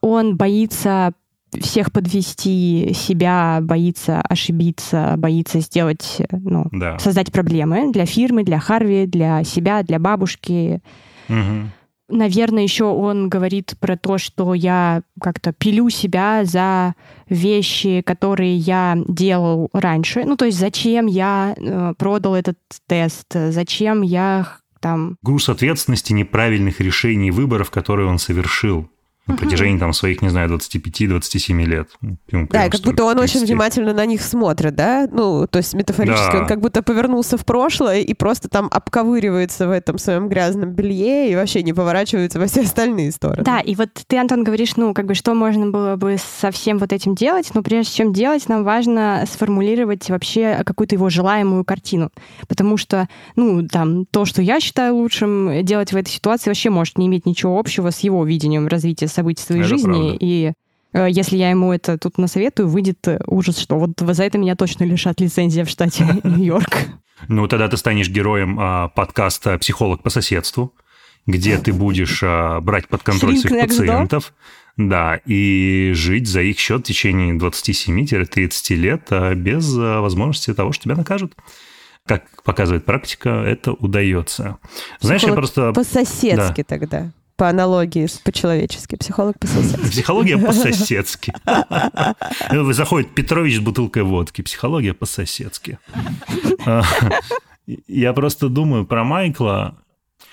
[0.00, 1.12] он боится
[1.52, 6.98] всех подвести, себя боится ошибиться, боится сделать, ну, да.
[6.98, 10.80] создать проблемы для фирмы, для Харви, для себя, для бабушки.
[11.28, 11.70] Угу.
[12.08, 16.94] Наверное, еще он говорит про то, что я как-то пилю себя за
[17.28, 20.24] вещи, которые я делал раньше.
[20.24, 24.46] Ну, то есть зачем я э, продал этот тест, зачем я
[24.80, 25.16] там...
[25.22, 28.88] Груз ответственности неправильных решений выборов, которые он совершил
[29.26, 31.88] на протяжении там своих, не знаю, 25-27 лет.
[32.30, 33.36] Ему да, как будто он 30.
[33.36, 35.08] очень внимательно на них смотрит, да?
[35.10, 36.40] Ну, то есть метафорически да.
[36.40, 41.30] он как будто повернулся в прошлое и просто там обковыривается в этом своем грязном белье
[41.30, 43.42] и вообще не поворачивается во все остальные стороны.
[43.42, 46.78] Да, и вот ты, Антон, говоришь, ну, как бы, что можно было бы со всем
[46.78, 52.10] вот этим делать, но прежде чем делать, нам важно сформулировать вообще какую-то его желаемую картину.
[52.46, 56.96] Потому что, ну, там, то, что я считаю лучшим делать в этой ситуации, вообще может
[56.98, 59.84] не иметь ничего общего с его видением развития событий своей Это жизни.
[59.86, 60.16] Правда.
[60.20, 60.52] И
[60.96, 64.56] Э, если я ему это тут насоветую, выйдет э, ужас, что вот за это меня
[64.56, 66.88] точно лишат лицензии в штате Нью-Йорк.
[67.28, 70.74] Ну, тогда ты станешь героем а, подкаста «Психолог по соседству»,
[71.26, 74.32] где ты будешь а, брать под контроль своих пациентов.
[74.76, 80.72] Да, и жить за их счет в течение 27-30 лет а, без а, возможности того,
[80.72, 81.34] что тебя накажут.
[82.06, 84.58] Как показывает практика, это удается.
[85.00, 85.72] Знаешь, я просто...
[85.72, 86.64] По-соседски да.
[86.64, 89.86] тогда по аналогии по-человечески, психолог по-соседски.
[89.90, 91.34] Психология по-соседски.
[92.72, 95.78] Заходит Петрович с бутылкой водки, психология по-соседски.
[97.86, 99.76] Я просто думаю про Майкла,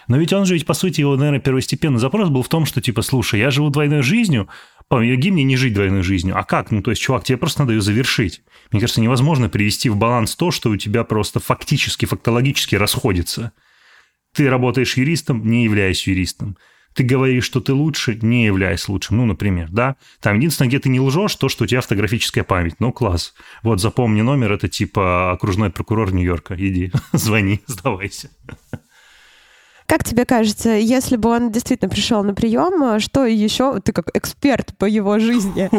[0.08, 2.82] но ведь он же ведь, по сути, его, наверное, первостепенный запрос был в том, что,
[2.82, 4.50] типа, слушай, я живу двойной жизнью,
[4.88, 6.38] помоги мне не жить двойной жизнью.
[6.38, 6.72] А как?
[6.72, 8.44] Ну, то есть, чувак, тебе просто надо ее завершить.
[8.72, 13.52] Мне кажется, невозможно привести в баланс то, что у тебя просто фактически, фактологически расходится.
[14.34, 16.58] Ты работаешь юристом, не являясь юристом
[16.94, 19.18] ты говоришь, что ты лучше, не являясь лучшим.
[19.18, 19.96] Ну, например, да.
[20.22, 22.76] Там единственное, где ты не лжешь, то, что у тебя фотографическая память.
[22.80, 23.34] Ну, класс.
[23.64, 26.56] Вот запомни номер, это типа окружной прокурор Нью-Йорка.
[26.58, 28.30] Иди, звони, сдавайся.
[29.88, 34.76] Как тебе кажется, если бы он действительно пришел на прием, что еще, ты как эксперт
[34.78, 35.70] по его жизни,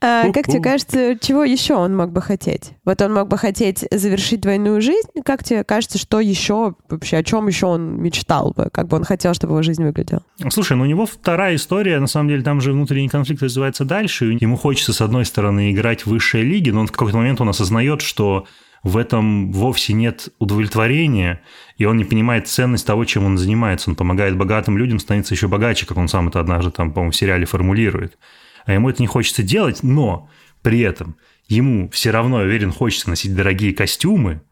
[0.00, 2.72] а, как тебе кажется, чего еще он мог бы хотеть?
[2.84, 5.08] Вот он мог бы хотеть завершить двойную жизнь.
[5.24, 8.68] Как тебе кажется, что еще вообще, о чем еще он мечтал бы?
[8.72, 10.22] Как бы он хотел, чтобы его жизнь выглядела?
[10.50, 14.36] Слушай, ну у него вторая история, на самом деле, там же внутренний конфликт развивается дальше.
[14.40, 17.48] Ему хочется, с одной стороны, играть в высшей лиге, но он в какой-то момент он
[17.48, 18.46] осознает, что
[18.82, 21.42] в этом вовсе нет удовлетворения,
[21.76, 23.90] и он не понимает ценность того, чем он занимается.
[23.90, 27.16] Он помогает богатым людям становиться еще богаче, как он сам это однажды там, по-моему, в
[27.16, 28.18] сериале формулирует.
[28.64, 30.28] А ему это не хочется делать, но
[30.62, 31.16] при этом
[31.48, 34.42] ему все равно, я уверен, хочется носить дорогие костюмы,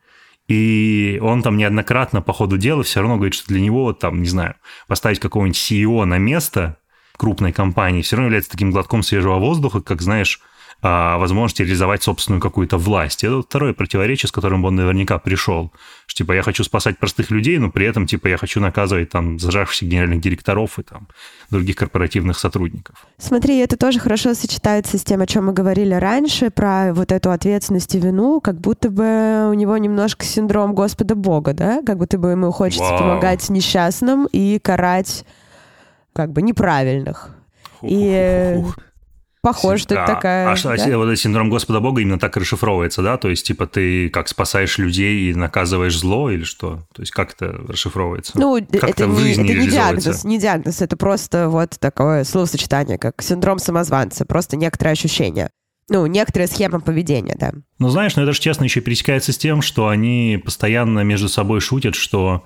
[0.46, 4.28] и он там неоднократно по ходу дела все равно говорит, что для него, там, не
[4.28, 4.56] знаю,
[4.88, 6.78] поставить какого-нибудь CEO на место
[7.16, 10.40] крупной компании все равно является таким глотком свежего воздуха, как, знаешь,
[10.82, 13.22] а, возможности реализовать собственную какую-то власть.
[13.22, 15.72] Это второе противоречие, с которым он наверняка пришел.
[16.06, 19.38] Что, типа, я хочу спасать простых людей, но при этом, типа, я хочу наказывать там
[19.38, 21.08] зажавшихся генеральных директоров и там
[21.50, 22.96] других корпоративных сотрудников.
[23.18, 27.30] Смотри, это тоже хорошо сочетается с тем, о чем мы говорили раньше, про вот эту
[27.30, 31.82] ответственность и вину, как будто бы у него немножко синдром Господа Бога, да?
[31.84, 32.98] Как будто бы ему хочется Вау.
[32.98, 35.26] помогать несчастным и карать
[36.14, 37.36] как бы неправильных.
[37.82, 38.62] И
[39.42, 40.50] Похоже, что это такая...
[40.50, 40.98] А что, да?
[40.98, 43.16] вот синдром Господа Бога именно так расшифровывается, да?
[43.16, 46.86] То есть, типа, ты как спасаешь людей и наказываешь зло или что?
[46.94, 48.32] То есть, как это расшифровывается?
[48.38, 52.24] Ну, как это, это, в жизни это не диагноз, не диагноз, это просто вот такое
[52.24, 55.50] словосочетание, как синдром самозванца, просто некоторое ощущение.
[55.88, 57.52] Ну, некоторая схема поведения, да.
[57.78, 61.60] Ну, знаешь, ну это же честно еще пересекается с тем, что они постоянно между собой
[61.60, 62.44] шутят, что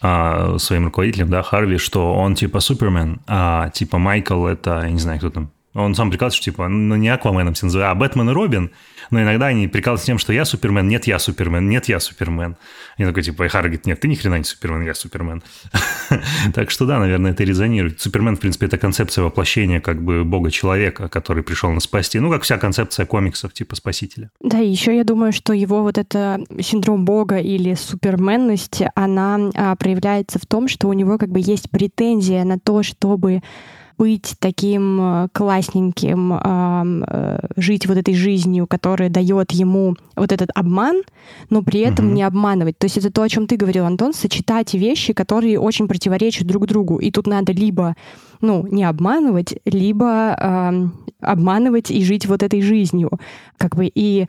[0.00, 5.00] а, своим руководителем, да, Харви, что он типа Супермен, а типа Майкл это, я не
[5.00, 8.30] знаю, кто там, он сам прикалывается, что типа, ну не Акваменом все называют, а Бэтмен
[8.30, 8.70] и Робин.
[9.10, 12.56] Но иногда они прикалываются тем, что я Супермен, нет, я Супермен, нет, я Супермен.
[12.96, 15.42] И такой типа, и Харри говорит, нет, ты ни хрена не Супермен, я Супермен.
[16.54, 18.00] так что да, наверное, это резонирует.
[18.00, 22.20] Супермен, в принципе, это концепция воплощения как бы бога-человека, который пришел нас спасти.
[22.20, 24.30] Ну, как вся концепция комиксов типа спасителя.
[24.40, 30.38] Да, еще я думаю, что его вот это синдром бога или суперменность, она а, проявляется
[30.38, 33.42] в том, что у него как бы есть претензия на то, чтобы
[33.96, 41.02] быть таким э, классненьким, э, жить вот этой жизнью, которая дает ему вот этот обман,
[41.50, 42.14] но при этом угу.
[42.14, 42.78] не обманывать.
[42.78, 46.66] То есть это то, о чем ты говорил, Антон, сочетать вещи, которые очень противоречат друг
[46.66, 46.98] другу.
[46.98, 47.94] И тут надо либо
[48.40, 50.88] ну, не обманывать, либо э,
[51.20, 53.10] обманывать и жить вот этой жизнью.
[53.56, 54.26] Как бы и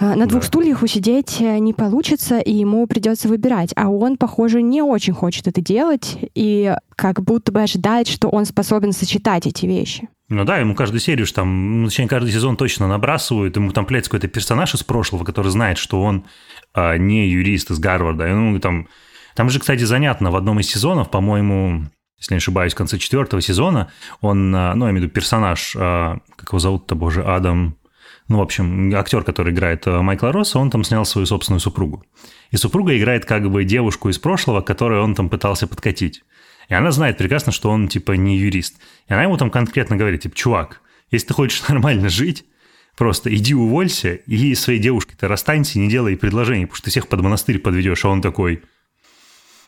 [0.00, 0.46] на двух да.
[0.46, 3.72] стульях усидеть э, не получится, и ему придется выбирать.
[3.76, 8.46] А он, похоже, не очень хочет это делать, и как будто бы ожидает, что он
[8.46, 10.08] способен сочетать эти вещи.
[10.28, 14.10] Ну да, ему каждую серию, там, ну, точнее, каждый сезон точно набрасывают, ему там появляется
[14.10, 16.24] какой-то персонаж из прошлого, который знает, что он
[16.72, 18.28] а, не юрист из Гарварда.
[18.28, 18.88] И, ну, там,
[19.34, 21.82] там же, кстати, занятно, в одном из сезонов, по-моему,
[22.18, 23.90] если не ошибаюсь, в конце четвертого сезона,
[24.22, 27.76] он, а, ну, я имею в виду персонаж, а, как его зовут-то, боже, Адам
[28.28, 32.04] ну, в общем, актер, который играет э, Майкла Росса, он там снял свою собственную супругу.
[32.50, 36.22] И супруга играет как бы девушку из прошлого, которую он там пытался подкатить.
[36.68, 38.76] И она знает прекрасно, что он, типа, не юрист.
[39.08, 40.80] И она ему там конкретно говорит, типа, чувак,
[41.10, 42.44] если ты хочешь нормально жить,
[42.96, 47.20] просто иди уволься и своей девушкой-то расстанься, не делай предложений, потому что ты всех под
[47.20, 48.04] монастырь подведешь.
[48.04, 48.62] А он такой,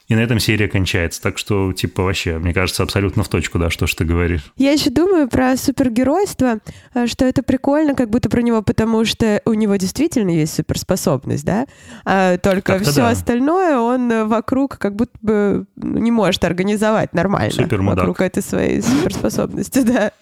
[0.09, 1.23] и на этом серия кончается.
[1.23, 4.53] Так что, типа, вообще, мне кажется, абсолютно в точку, да, что ж ты говоришь.
[4.57, 6.59] Я еще думаю про супергеройство,
[6.95, 11.45] э, что это прикольно, как будто про него, потому что у него действительно есть суперспособность,
[11.45, 11.67] да?
[12.05, 13.11] А только все да.
[13.11, 17.51] остальное он вокруг как будто бы не может организовать нормально.
[17.51, 17.99] Супермудак.
[17.99, 20.13] Вокруг этой своей суперспособности, да.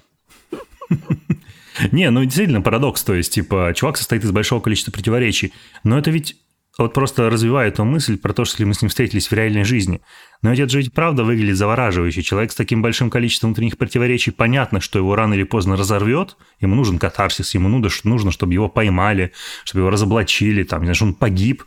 [1.91, 5.53] Не, ну действительно парадокс, то есть, типа, чувак состоит из большого количества противоречий,
[5.85, 6.37] но это ведь
[6.79, 9.65] вот просто развиваю эту мысль про то, что если мы с ним встретились в реальной
[9.65, 10.01] жизни.
[10.41, 12.23] Но ведь это же ведь правда выглядит завораживающе.
[12.23, 16.75] Человек с таким большим количеством внутренних противоречий, понятно, что его рано или поздно разорвет, ему
[16.75, 19.33] нужен катарсис, ему нужно, чтобы его поймали,
[19.65, 21.65] чтобы его разоблачили, там, что он погиб.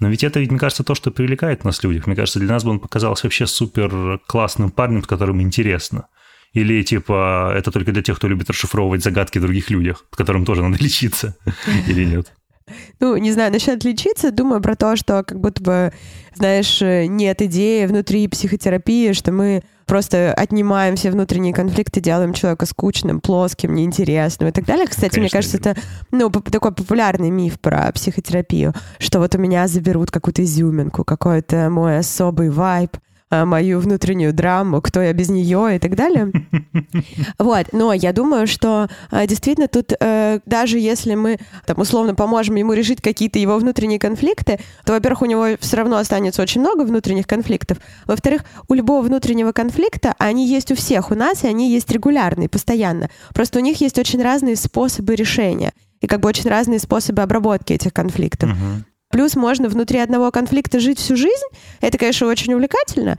[0.00, 2.06] Но ведь это ведь, мне кажется, то, что привлекает нас людях.
[2.06, 6.08] Мне кажется, для нас бы он показался вообще супер классным парнем, с которым интересно.
[6.52, 10.78] Или, типа, это только для тех, кто любит расшифровывать загадки других людях, которым тоже надо
[10.82, 11.36] лечиться,
[11.86, 12.32] или нет?
[13.00, 15.92] Ну, не знаю, насчет лечиться, думаю про то, что как будто бы,
[16.34, 23.20] знаешь, нет идеи внутри психотерапии, что мы просто отнимаем все внутренние конфликты, делаем человека скучным,
[23.20, 24.86] плоским, неинтересным и так далее.
[24.86, 25.80] Кстати, Конечно, мне кажется, это
[26.12, 31.98] ну, такой популярный миф про психотерапию, что вот у меня заберут какую-то изюминку, какой-то мой
[31.98, 32.96] особый вайб,
[33.30, 36.32] мою внутреннюю драму, кто я без нее и так далее.
[37.38, 42.56] Вот, но я думаю, что а, действительно тут э, даже если мы там условно поможем
[42.56, 46.82] ему решить какие-то его внутренние конфликты, то, во-первых, у него все равно останется очень много
[46.82, 47.78] внутренних конфликтов.
[48.06, 52.48] Во-вторых, у любого внутреннего конфликта они есть у всех у нас, и они есть регулярные,
[52.48, 53.10] постоянно.
[53.34, 57.72] Просто у них есть очень разные способы решения и как бы очень разные способы обработки
[57.72, 58.50] этих конфликтов.
[58.50, 58.84] Uh-huh.
[59.10, 61.46] Плюс можно внутри одного конфликта жить всю жизнь.
[61.80, 63.18] Это, конечно, очень увлекательно,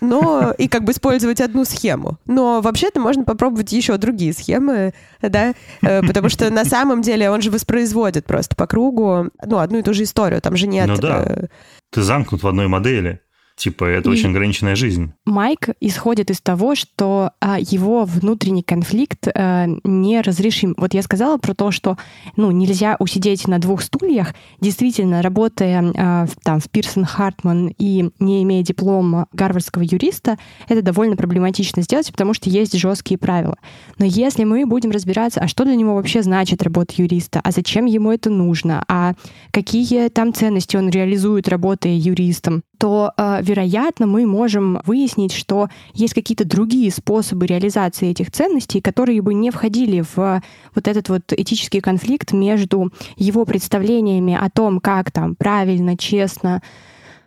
[0.00, 2.18] но и как бы использовать одну схему.
[2.26, 7.42] Но вообще-то можно попробовать еще другие схемы, да, э, потому что на самом деле он
[7.42, 10.88] же воспроизводит просто по кругу, ну, одну и ту же историю, там же нет...
[10.88, 11.46] Ну да, э,
[11.90, 13.20] ты замкнут в одной модели.
[13.56, 15.12] Типа, это и очень ограниченная жизнь.
[15.24, 20.74] Майк исходит из того, что а, его внутренний конфликт а, неразрешим.
[20.76, 21.96] Вот я сказала про то, что
[22.36, 24.34] ну, нельзя усидеть на двух стульях.
[24.60, 30.36] Действительно, работая а, там, в Пирсон Хартман и не имея диплома гарвардского юриста,
[30.68, 33.56] это довольно проблематично сделать, потому что есть жесткие правила.
[33.98, 37.86] Но если мы будем разбираться, а что для него вообще значит работа юриста, а зачем
[37.86, 39.14] ему это нужно, а
[39.50, 46.14] какие там ценности он реализует, работая юристом, то, э, вероятно, мы можем выяснить, что есть
[46.14, 50.42] какие-то другие способы реализации этих ценностей, которые бы не входили в
[50.74, 56.62] вот этот вот этический конфликт между его представлениями о том, как там правильно, честно,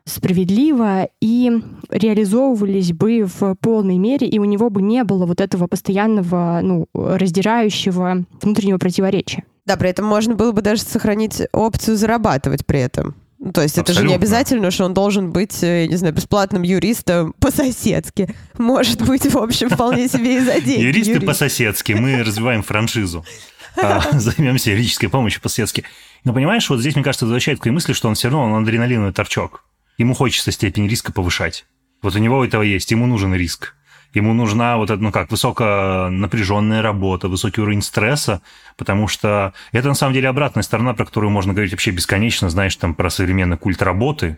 [0.06, 1.52] справедливо и
[1.90, 6.88] реализовывались бы в полной мере, и у него бы не было вот этого постоянного, ну,
[6.94, 9.44] раздирающего внутреннего противоречия.
[9.66, 13.16] Да, при этом можно было бы даже сохранить опцию зарабатывать при этом.
[13.40, 13.92] Ну, то есть Абсолютно.
[13.92, 18.36] это же не обязательно, что он должен быть, э, я не знаю, бесплатным юристом по-соседски.
[18.58, 20.84] Может быть, в общем, вполне себе и за деньги.
[20.84, 21.26] Юристы юрист.
[21.26, 21.94] по-соседски.
[21.94, 23.26] Мы развиваем франшизу.
[23.82, 25.86] А, займемся юридической помощью по-соседски.
[26.26, 28.64] Но понимаешь, вот здесь, мне кажется, возвращает к той мысли, что он все равно он
[28.64, 29.64] адреналиновый торчок.
[29.98, 31.66] Ему хочется степень риска повышать.
[32.02, 33.76] Вот у него этого есть, ему нужен риск
[34.14, 38.41] ему нужна вот эта, ну как, высоконапряженная работа, высокий уровень стресса,
[38.78, 42.76] потому что это на самом деле обратная сторона, про которую можно говорить вообще бесконечно, знаешь,
[42.76, 44.38] там про современный культ работы,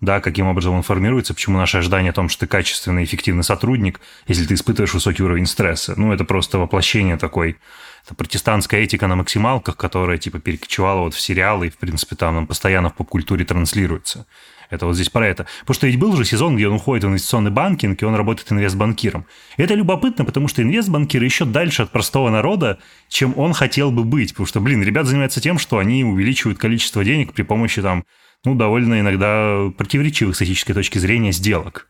[0.00, 4.00] да, каким образом он формируется, почему наше ожидание о том, что ты качественный, эффективный сотрудник,
[4.26, 5.94] если ты испытываешь высокий уровень стресса.
[5.96, 7.56] Ну, это просто воплощение такой
[8.04, 12.46] это протестантская этика на максималках, которая типа перекочевала вот в сериалы и, в принципе, там
[12.46, 14.26] постоянно в поп-культуре транслируется.
[14.72, 15.46] Это вот здесь про это.
[15.60, 18.50] Потому что ведь был же сезон, где он уходит в инвестиционный банкинг, и он работает
[18.50, 19.26] инвестбанкиром.
[19.58, 22.78] Это любопытно, потому что инвестбанкиры еще дальше от простого народа,
[23.10, 24.30] чем он хотел бы быть.
[24.30, 28.04] Потому что, блин, ребят занимаются тем, что они увеличивают количество денег при помощи там,
[28.46, 31.86] ну, довольно иногда противоречивых с этической точки зрения сделок.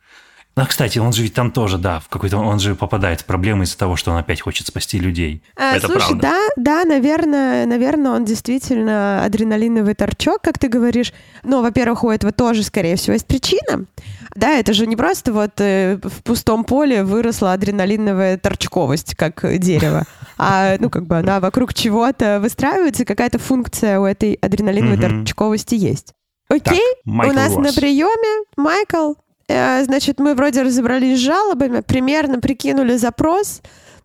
[0.54, 3.64] Ну, кстати, он же ведь там тоже, да, в какой-то он же попадает в проблемы
[3.64, 5.42] из-за того, что он опять хочет спасти людей.
[5.56, 6.20] А, Это слушай, правда.
[6.20, 11.14] да, да, наверное, наверное, он действительно адреналиновый торчок, как ты говоришь.
[11.42, 13.86] Но, во-первых, у этого тоже, скорее всего, есть причина.
[14.34, 20.04] Да, это же не просто вот э, в пустом поле выросла адреналиновая торчковость, как дерево,
[20.36, 26.12] а, ну, как бы она вокруг чего-то выстраивается, какая-то функция у этой адреналиновой торчковости есть.
[26.48, 29.14] Окей, у нас на приеме Майкл.
[29.48, 33.62] Э, значит, мы вроде разобрались с жалобами, примерно прикинули запрос.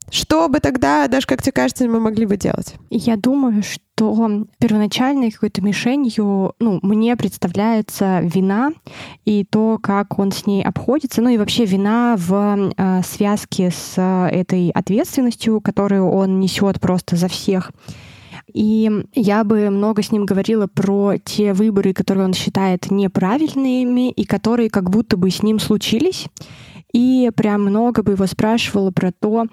[0.10, 2.76] Что бы тогда, даже как тебе кажется, мы могли бы делать?
[2.90, 8.72] Я думаю, что первоначальной какой-то мишенью, ну, мне представляется вина
[9.26, 14.02] и то, как он с ней обходится, ну и вообще вина в э, связке с
[14.32, 17.72] этой ответственностью, которую он несет просто за всех.
[18.58, 24.26] И я бы много с ним говорила про те выборы, которые он считает неправильными и
[24.26, 26.26] которые как будто бы с ним случились.
[26.91, 29.45] И прям много бы его спрашивала про то,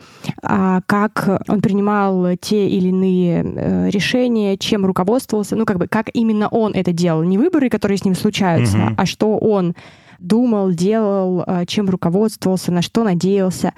[0.42, 6.08] а, как он принимал те или иные э, решения, чем руководствовался, ну как бы как
[6.14, 8.94] именно он это делал, не выборы, которые с ним случаются, mm-hmm.
[8.96, 9.74] а что он
[10.18, 13.74] думал, делал, э, чем руководствовался, на что надеялся.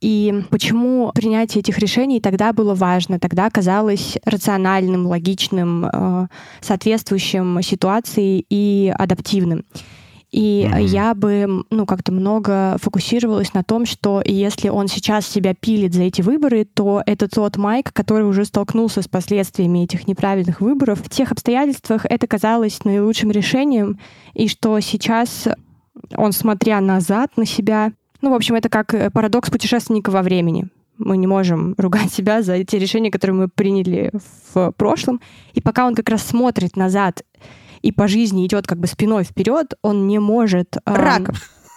[0.00, 6.26] И почему принятие этих решений тогда было важно, тогда казалось рациональным, логичным, э,
[6.60, 9.64] соответствующим ситуации и адаптивным.
[10.30, 10.82] И mm-hmm.
[10.84, 16.04] я бы, ну, как-то много фокусировалась на том, что если он сейчас себя пилит за
[16.04, 21.00] эти выборы, то это тот Майк, который уже столкнулся с последствиями этих неправильных выборов.
[21.00, 23.98] В тех обстоятельствах это казалось наилучшим решением,
[24.32, 25.48] и что сейчас
[26.16, 30.68] он, смотря назад на себя, ну, в общем, это как э, парадокс путешественника во времени.
[30.98, 34.12] Мы не можем ругать себя за те решения, которые мы приняли
[34.54, 35.20] в прошлом.
[35.54, 37.22] И пока он как раз смотрит назад
[37.82, 40.76] и по жизни идет как бы спиной вперед, он не может...
[40.84, 41.34] Раком.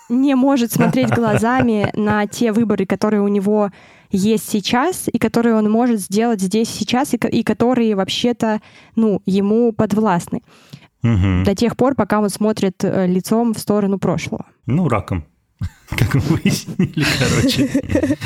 [0.09, 3.71] Не может смотреть глазами на те выборы, которые у него
[4.11, 8.61] есть сейчас, и которые он может сделать здесь сейчас, и, и которые вообще-то,
[8.95, 10.41] ну, ему подвластны.
[11.03, 11.43] Угу.
[11.45, 14.45] До тех пор, пока он смотрит э, лицом в сторону прошлого.
[14.65, 15.25] Ну, раком.
[15.89, 18.17] Как мы выяснили, короче.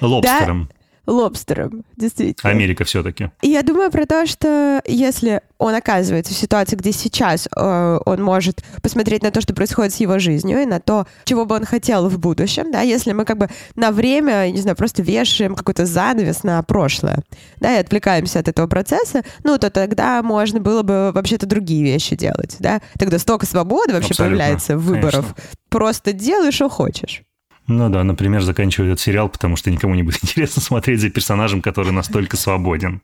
[0.00, 0.70] Лобстером.
[1.10, 2.50] Лобстером, действительно.
[2.50, 3.30] Америка все-таки.
[3.42, 8.22] И я думаю про то, что если он оказывается в ситуации, где сейчас э, он
[8.22, 11.64] может посмотреть на то, что происходит с его жизнью, и на то, чего бы он
[11.64, 15.84] хотел в будущем, да, если мы как бы на время, не знаю, просто вешаем какой-то
[15.84, 17.22] занавес на прошлое,
[17.58, 22.14] да, и отвлекаемся от этого процесса, ну, то тогда можно было бы вообще-то другие вещи
[22.14, 22.80] делать, да.
[22.98, 24.36] Тогда столько свободы вообще Абсолютно.
[24.36, 25.34] появляется выборов.
[25.34, 25.58] Конечно.
[25.68, 27.22] Просто делай, что хочешь.
[27.70, 31.62] Ну да, например, заканчиваю этот сериал, потому что никому не будет интересно смотреть за персонажем,
[31.62, 33.00] который настолько свободен.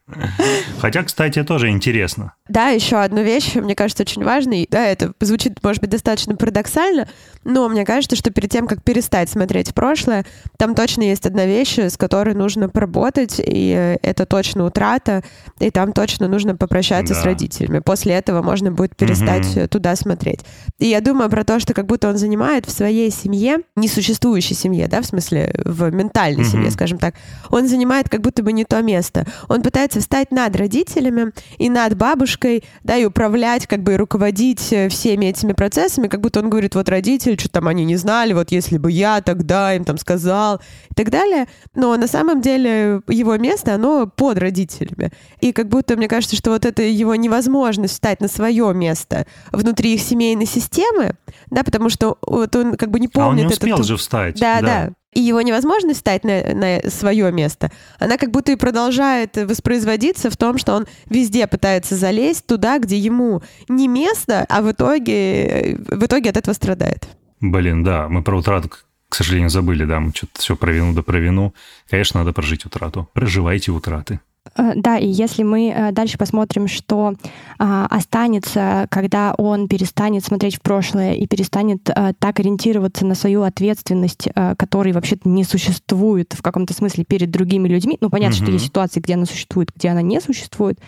[0.80, 2.32] Хотя, кстати, тоже интересно.
[2.48, 4.66] Да, еще одну вещь, мне кажется, очень важной.
[4.68, 7.08] Да, это звучит, может быть, достаточно парадоксально,
[7.44, 11.78] но мне кажется, что перед тем, как перестать смотреть прошлое, там точно есть одна вещь,
[11.78, 15.22] с которой нужно поработать, и это точно утрата,
[15.60, 17.20] и там точно нужно попрощаться да.
[17.20, 17.78] с родителями.
[17.78, 19.68] После этого можно будет перестать угу.
[19.68, 20.40] туда смотреть.
[20.80, 24.88] И я думаю про то, что как будто он занимает в своей семье несуществующий семье,
[24.88, 26.50] да, в смысле, в ментальной mm-hmm.
[26.50, 27.14] семье, скажем так,
[27.50, 29.26] он занимает как будто бы не то место.
[29.48, 34.72] Он пытается встать над родителями и над бабушкой, да, и управлять, как бы, и руководить
[34.72, 38.32] э, всеми этими процессами, как будто он говорит, вот родители, что там они не знали,
[38.32, 41.46] вот если бы я тогда им там сказал и так далее.
[41.74, 45.12] Но на самом деле его место, оно под родителями.
[45.40, 49.94] И как будто, мне кажется, что вот это его невозможность встать на свое место внутри
[49.94, 51.16] их семейной системы,
[51.50, 53.26] да, потому что вот он как бы не помнит...
[53.26, 53.86] А он не успел этот...
[53.86, 54.35] же встать.
[54.40, 54.66] Да, да.
[54.66, 54.92] да.
[55.16, 60.36] И его невозможность встать на, на свое место, она как будто и продолжает воспроизводиться в
[60.36, 66.04] том, что он везде пытается залезть туда, где ему не место, а в итоге, в
[66.04, 67.08] итоге от этого страдает.
[67.40, 68.70] Блин, да, мы про утрату,
[69.08, 71.54] к сожалению, забыли, да, мы что-то все про вину да про вину.
[71.88, 73.08] Конечно, надо прожить утрату.
[73.14, 74.20] Проживайте утраты.
[74.56, 77.14] Э, да, и если мы э, дальше посмотрим, что
[77.58, 83.42] а, останется, когда он перестанет смотреть в прошлое и перестанет а, так ориентироваться на свою
[83.42, 84.28] ответственность,
[84.58, 87.96] которой вообще-то не существует в каком-то смысле перед другими людьми.
[88.00, 88.42] Ну, понятно, mm-hmm.
[88.42, 90.78] что есть ситуации, где она существует, где она не существует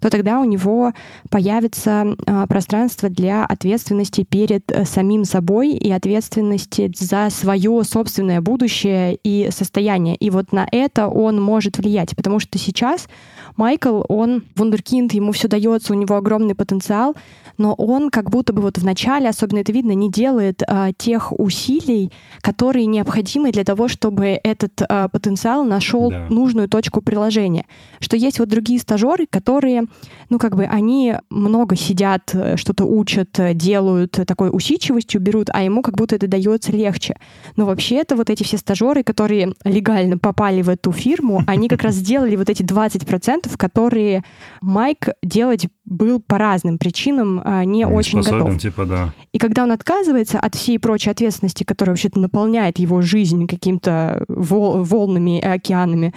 [0.00, 0.92] то тогда у него
[1.28, 9.18] появится э, пространство для ответственности перед э, самим собой и ответственности за свое собственное будущее
[9.22, 10.16] и состояние.
[10.16, 13.08] И вот на это он может влиять, потому что сейчас
[13.56, 17.14] Майкл, он вундеркинд, ему все дается, у него огромный потенциал,
[17.58, 21.38] но он как будто бы вот в начале, особенно это видно, не делает а, тех
[21.38, 26.26] усилий, которые необходимы для того, чтобы этот а, потенциал нашел да.
[26.30, 27.66] нужную точку приложения.
[28.00, 29.84] Что есть вот другие стажеры, которые,
[30.30, 35.62] ну как бы, они много сидят, э, что-то учат, э, делают такой усидчивостью, берут, а
[35.62, 37.16] ему как будто это дается легче.
[37.56, 41.96] Но вообще-то вот эти все стажеры, которые легально попали в эту фирму, они как раз
[41.96, 44.24] сделали вот эти 20%, которые
[44.60, 48.60] Майк делать был по разным причинам а, не, не очень способен, готов.
[48.60, 49.14] Типа, да.
[49.32, 54.84] И когда он отказывается от всей прочей ответственности, которая вообще-то наполняет его жизнь какими-то вол-
[54.84, 56.14] волнами и океанами,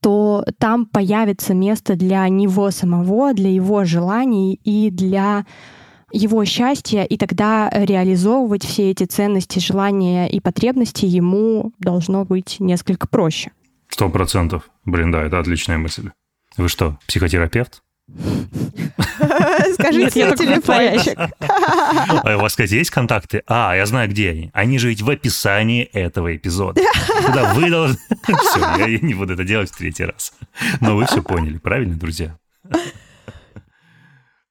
[0.00, 5.46] то там появится место для него самого, для его желаний и для
[6.12, 13.06] его счастья, и тогда реализовывать все эти ценности, желания и потребности ему должно быть несколько
[13.06, 13.52] проще.
[13.88, 14.70] Сто процентов.
[14.84, 16.10] Блин, да, это отличная мысль.
[16.56, 17.82] Вы что, психотерапевт?
[19.74, 21.18] Скажите телефончик.
[22.22, 23.42] А у вас, кстати, есть контакты?
[23.46, 24.50] А, я знаю, где они.
[24.52, 26.80] Они же ведь в описании этого эпизода.
[27.24, 27.96] Куда вы должны...
[28.22, 30.32] Все, я не буду это делать в третий раз.
[30.80, 32.36] Но вы все поняли, правильно, друзья?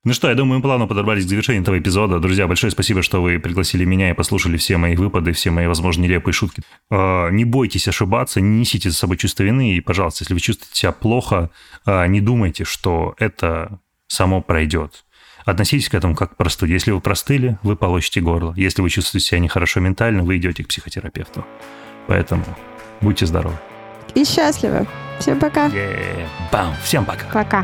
[0.10, 2.20] Ну что, я думаю, мы плавно подорвались к завершению этого эпизода.
[2.20, 6.01] Друзья, большое спасибо, что вы пригласили меня и послушали все мои выпады, все мои, возможно,
[6.01, 6.64] нелепые шутки.
[6.89, 9.76] А, не бойтесь ошибаться, не несите за собой чувство вины.
[9.76, 11.51] И, пожалуйста, если вы чувствуете себя плохо,
[11.86, 15.05] а, не думайте, что это само пройдет.
[15.45, 16.74] Относитесь к этому как к простуде.
[16.74, 18.55] Если вы простыли, вы получите горло.
[18.57, 21.45] Если вы чувствуете себя нехорошо ментально, вы идете к психотерапевту.
[22.07, 22.45] Поэтому
[22.99, 23.60] Будьте здоровы.
[24.16, 24.88] И счастливы.
[25.20, 25.68] Всем пока.
[25.68, 26.26] Yeah.
[26.51, 26.74] Бам.
[26.84, 27.28] Всем пока.
[27.32, 27.64] Пока.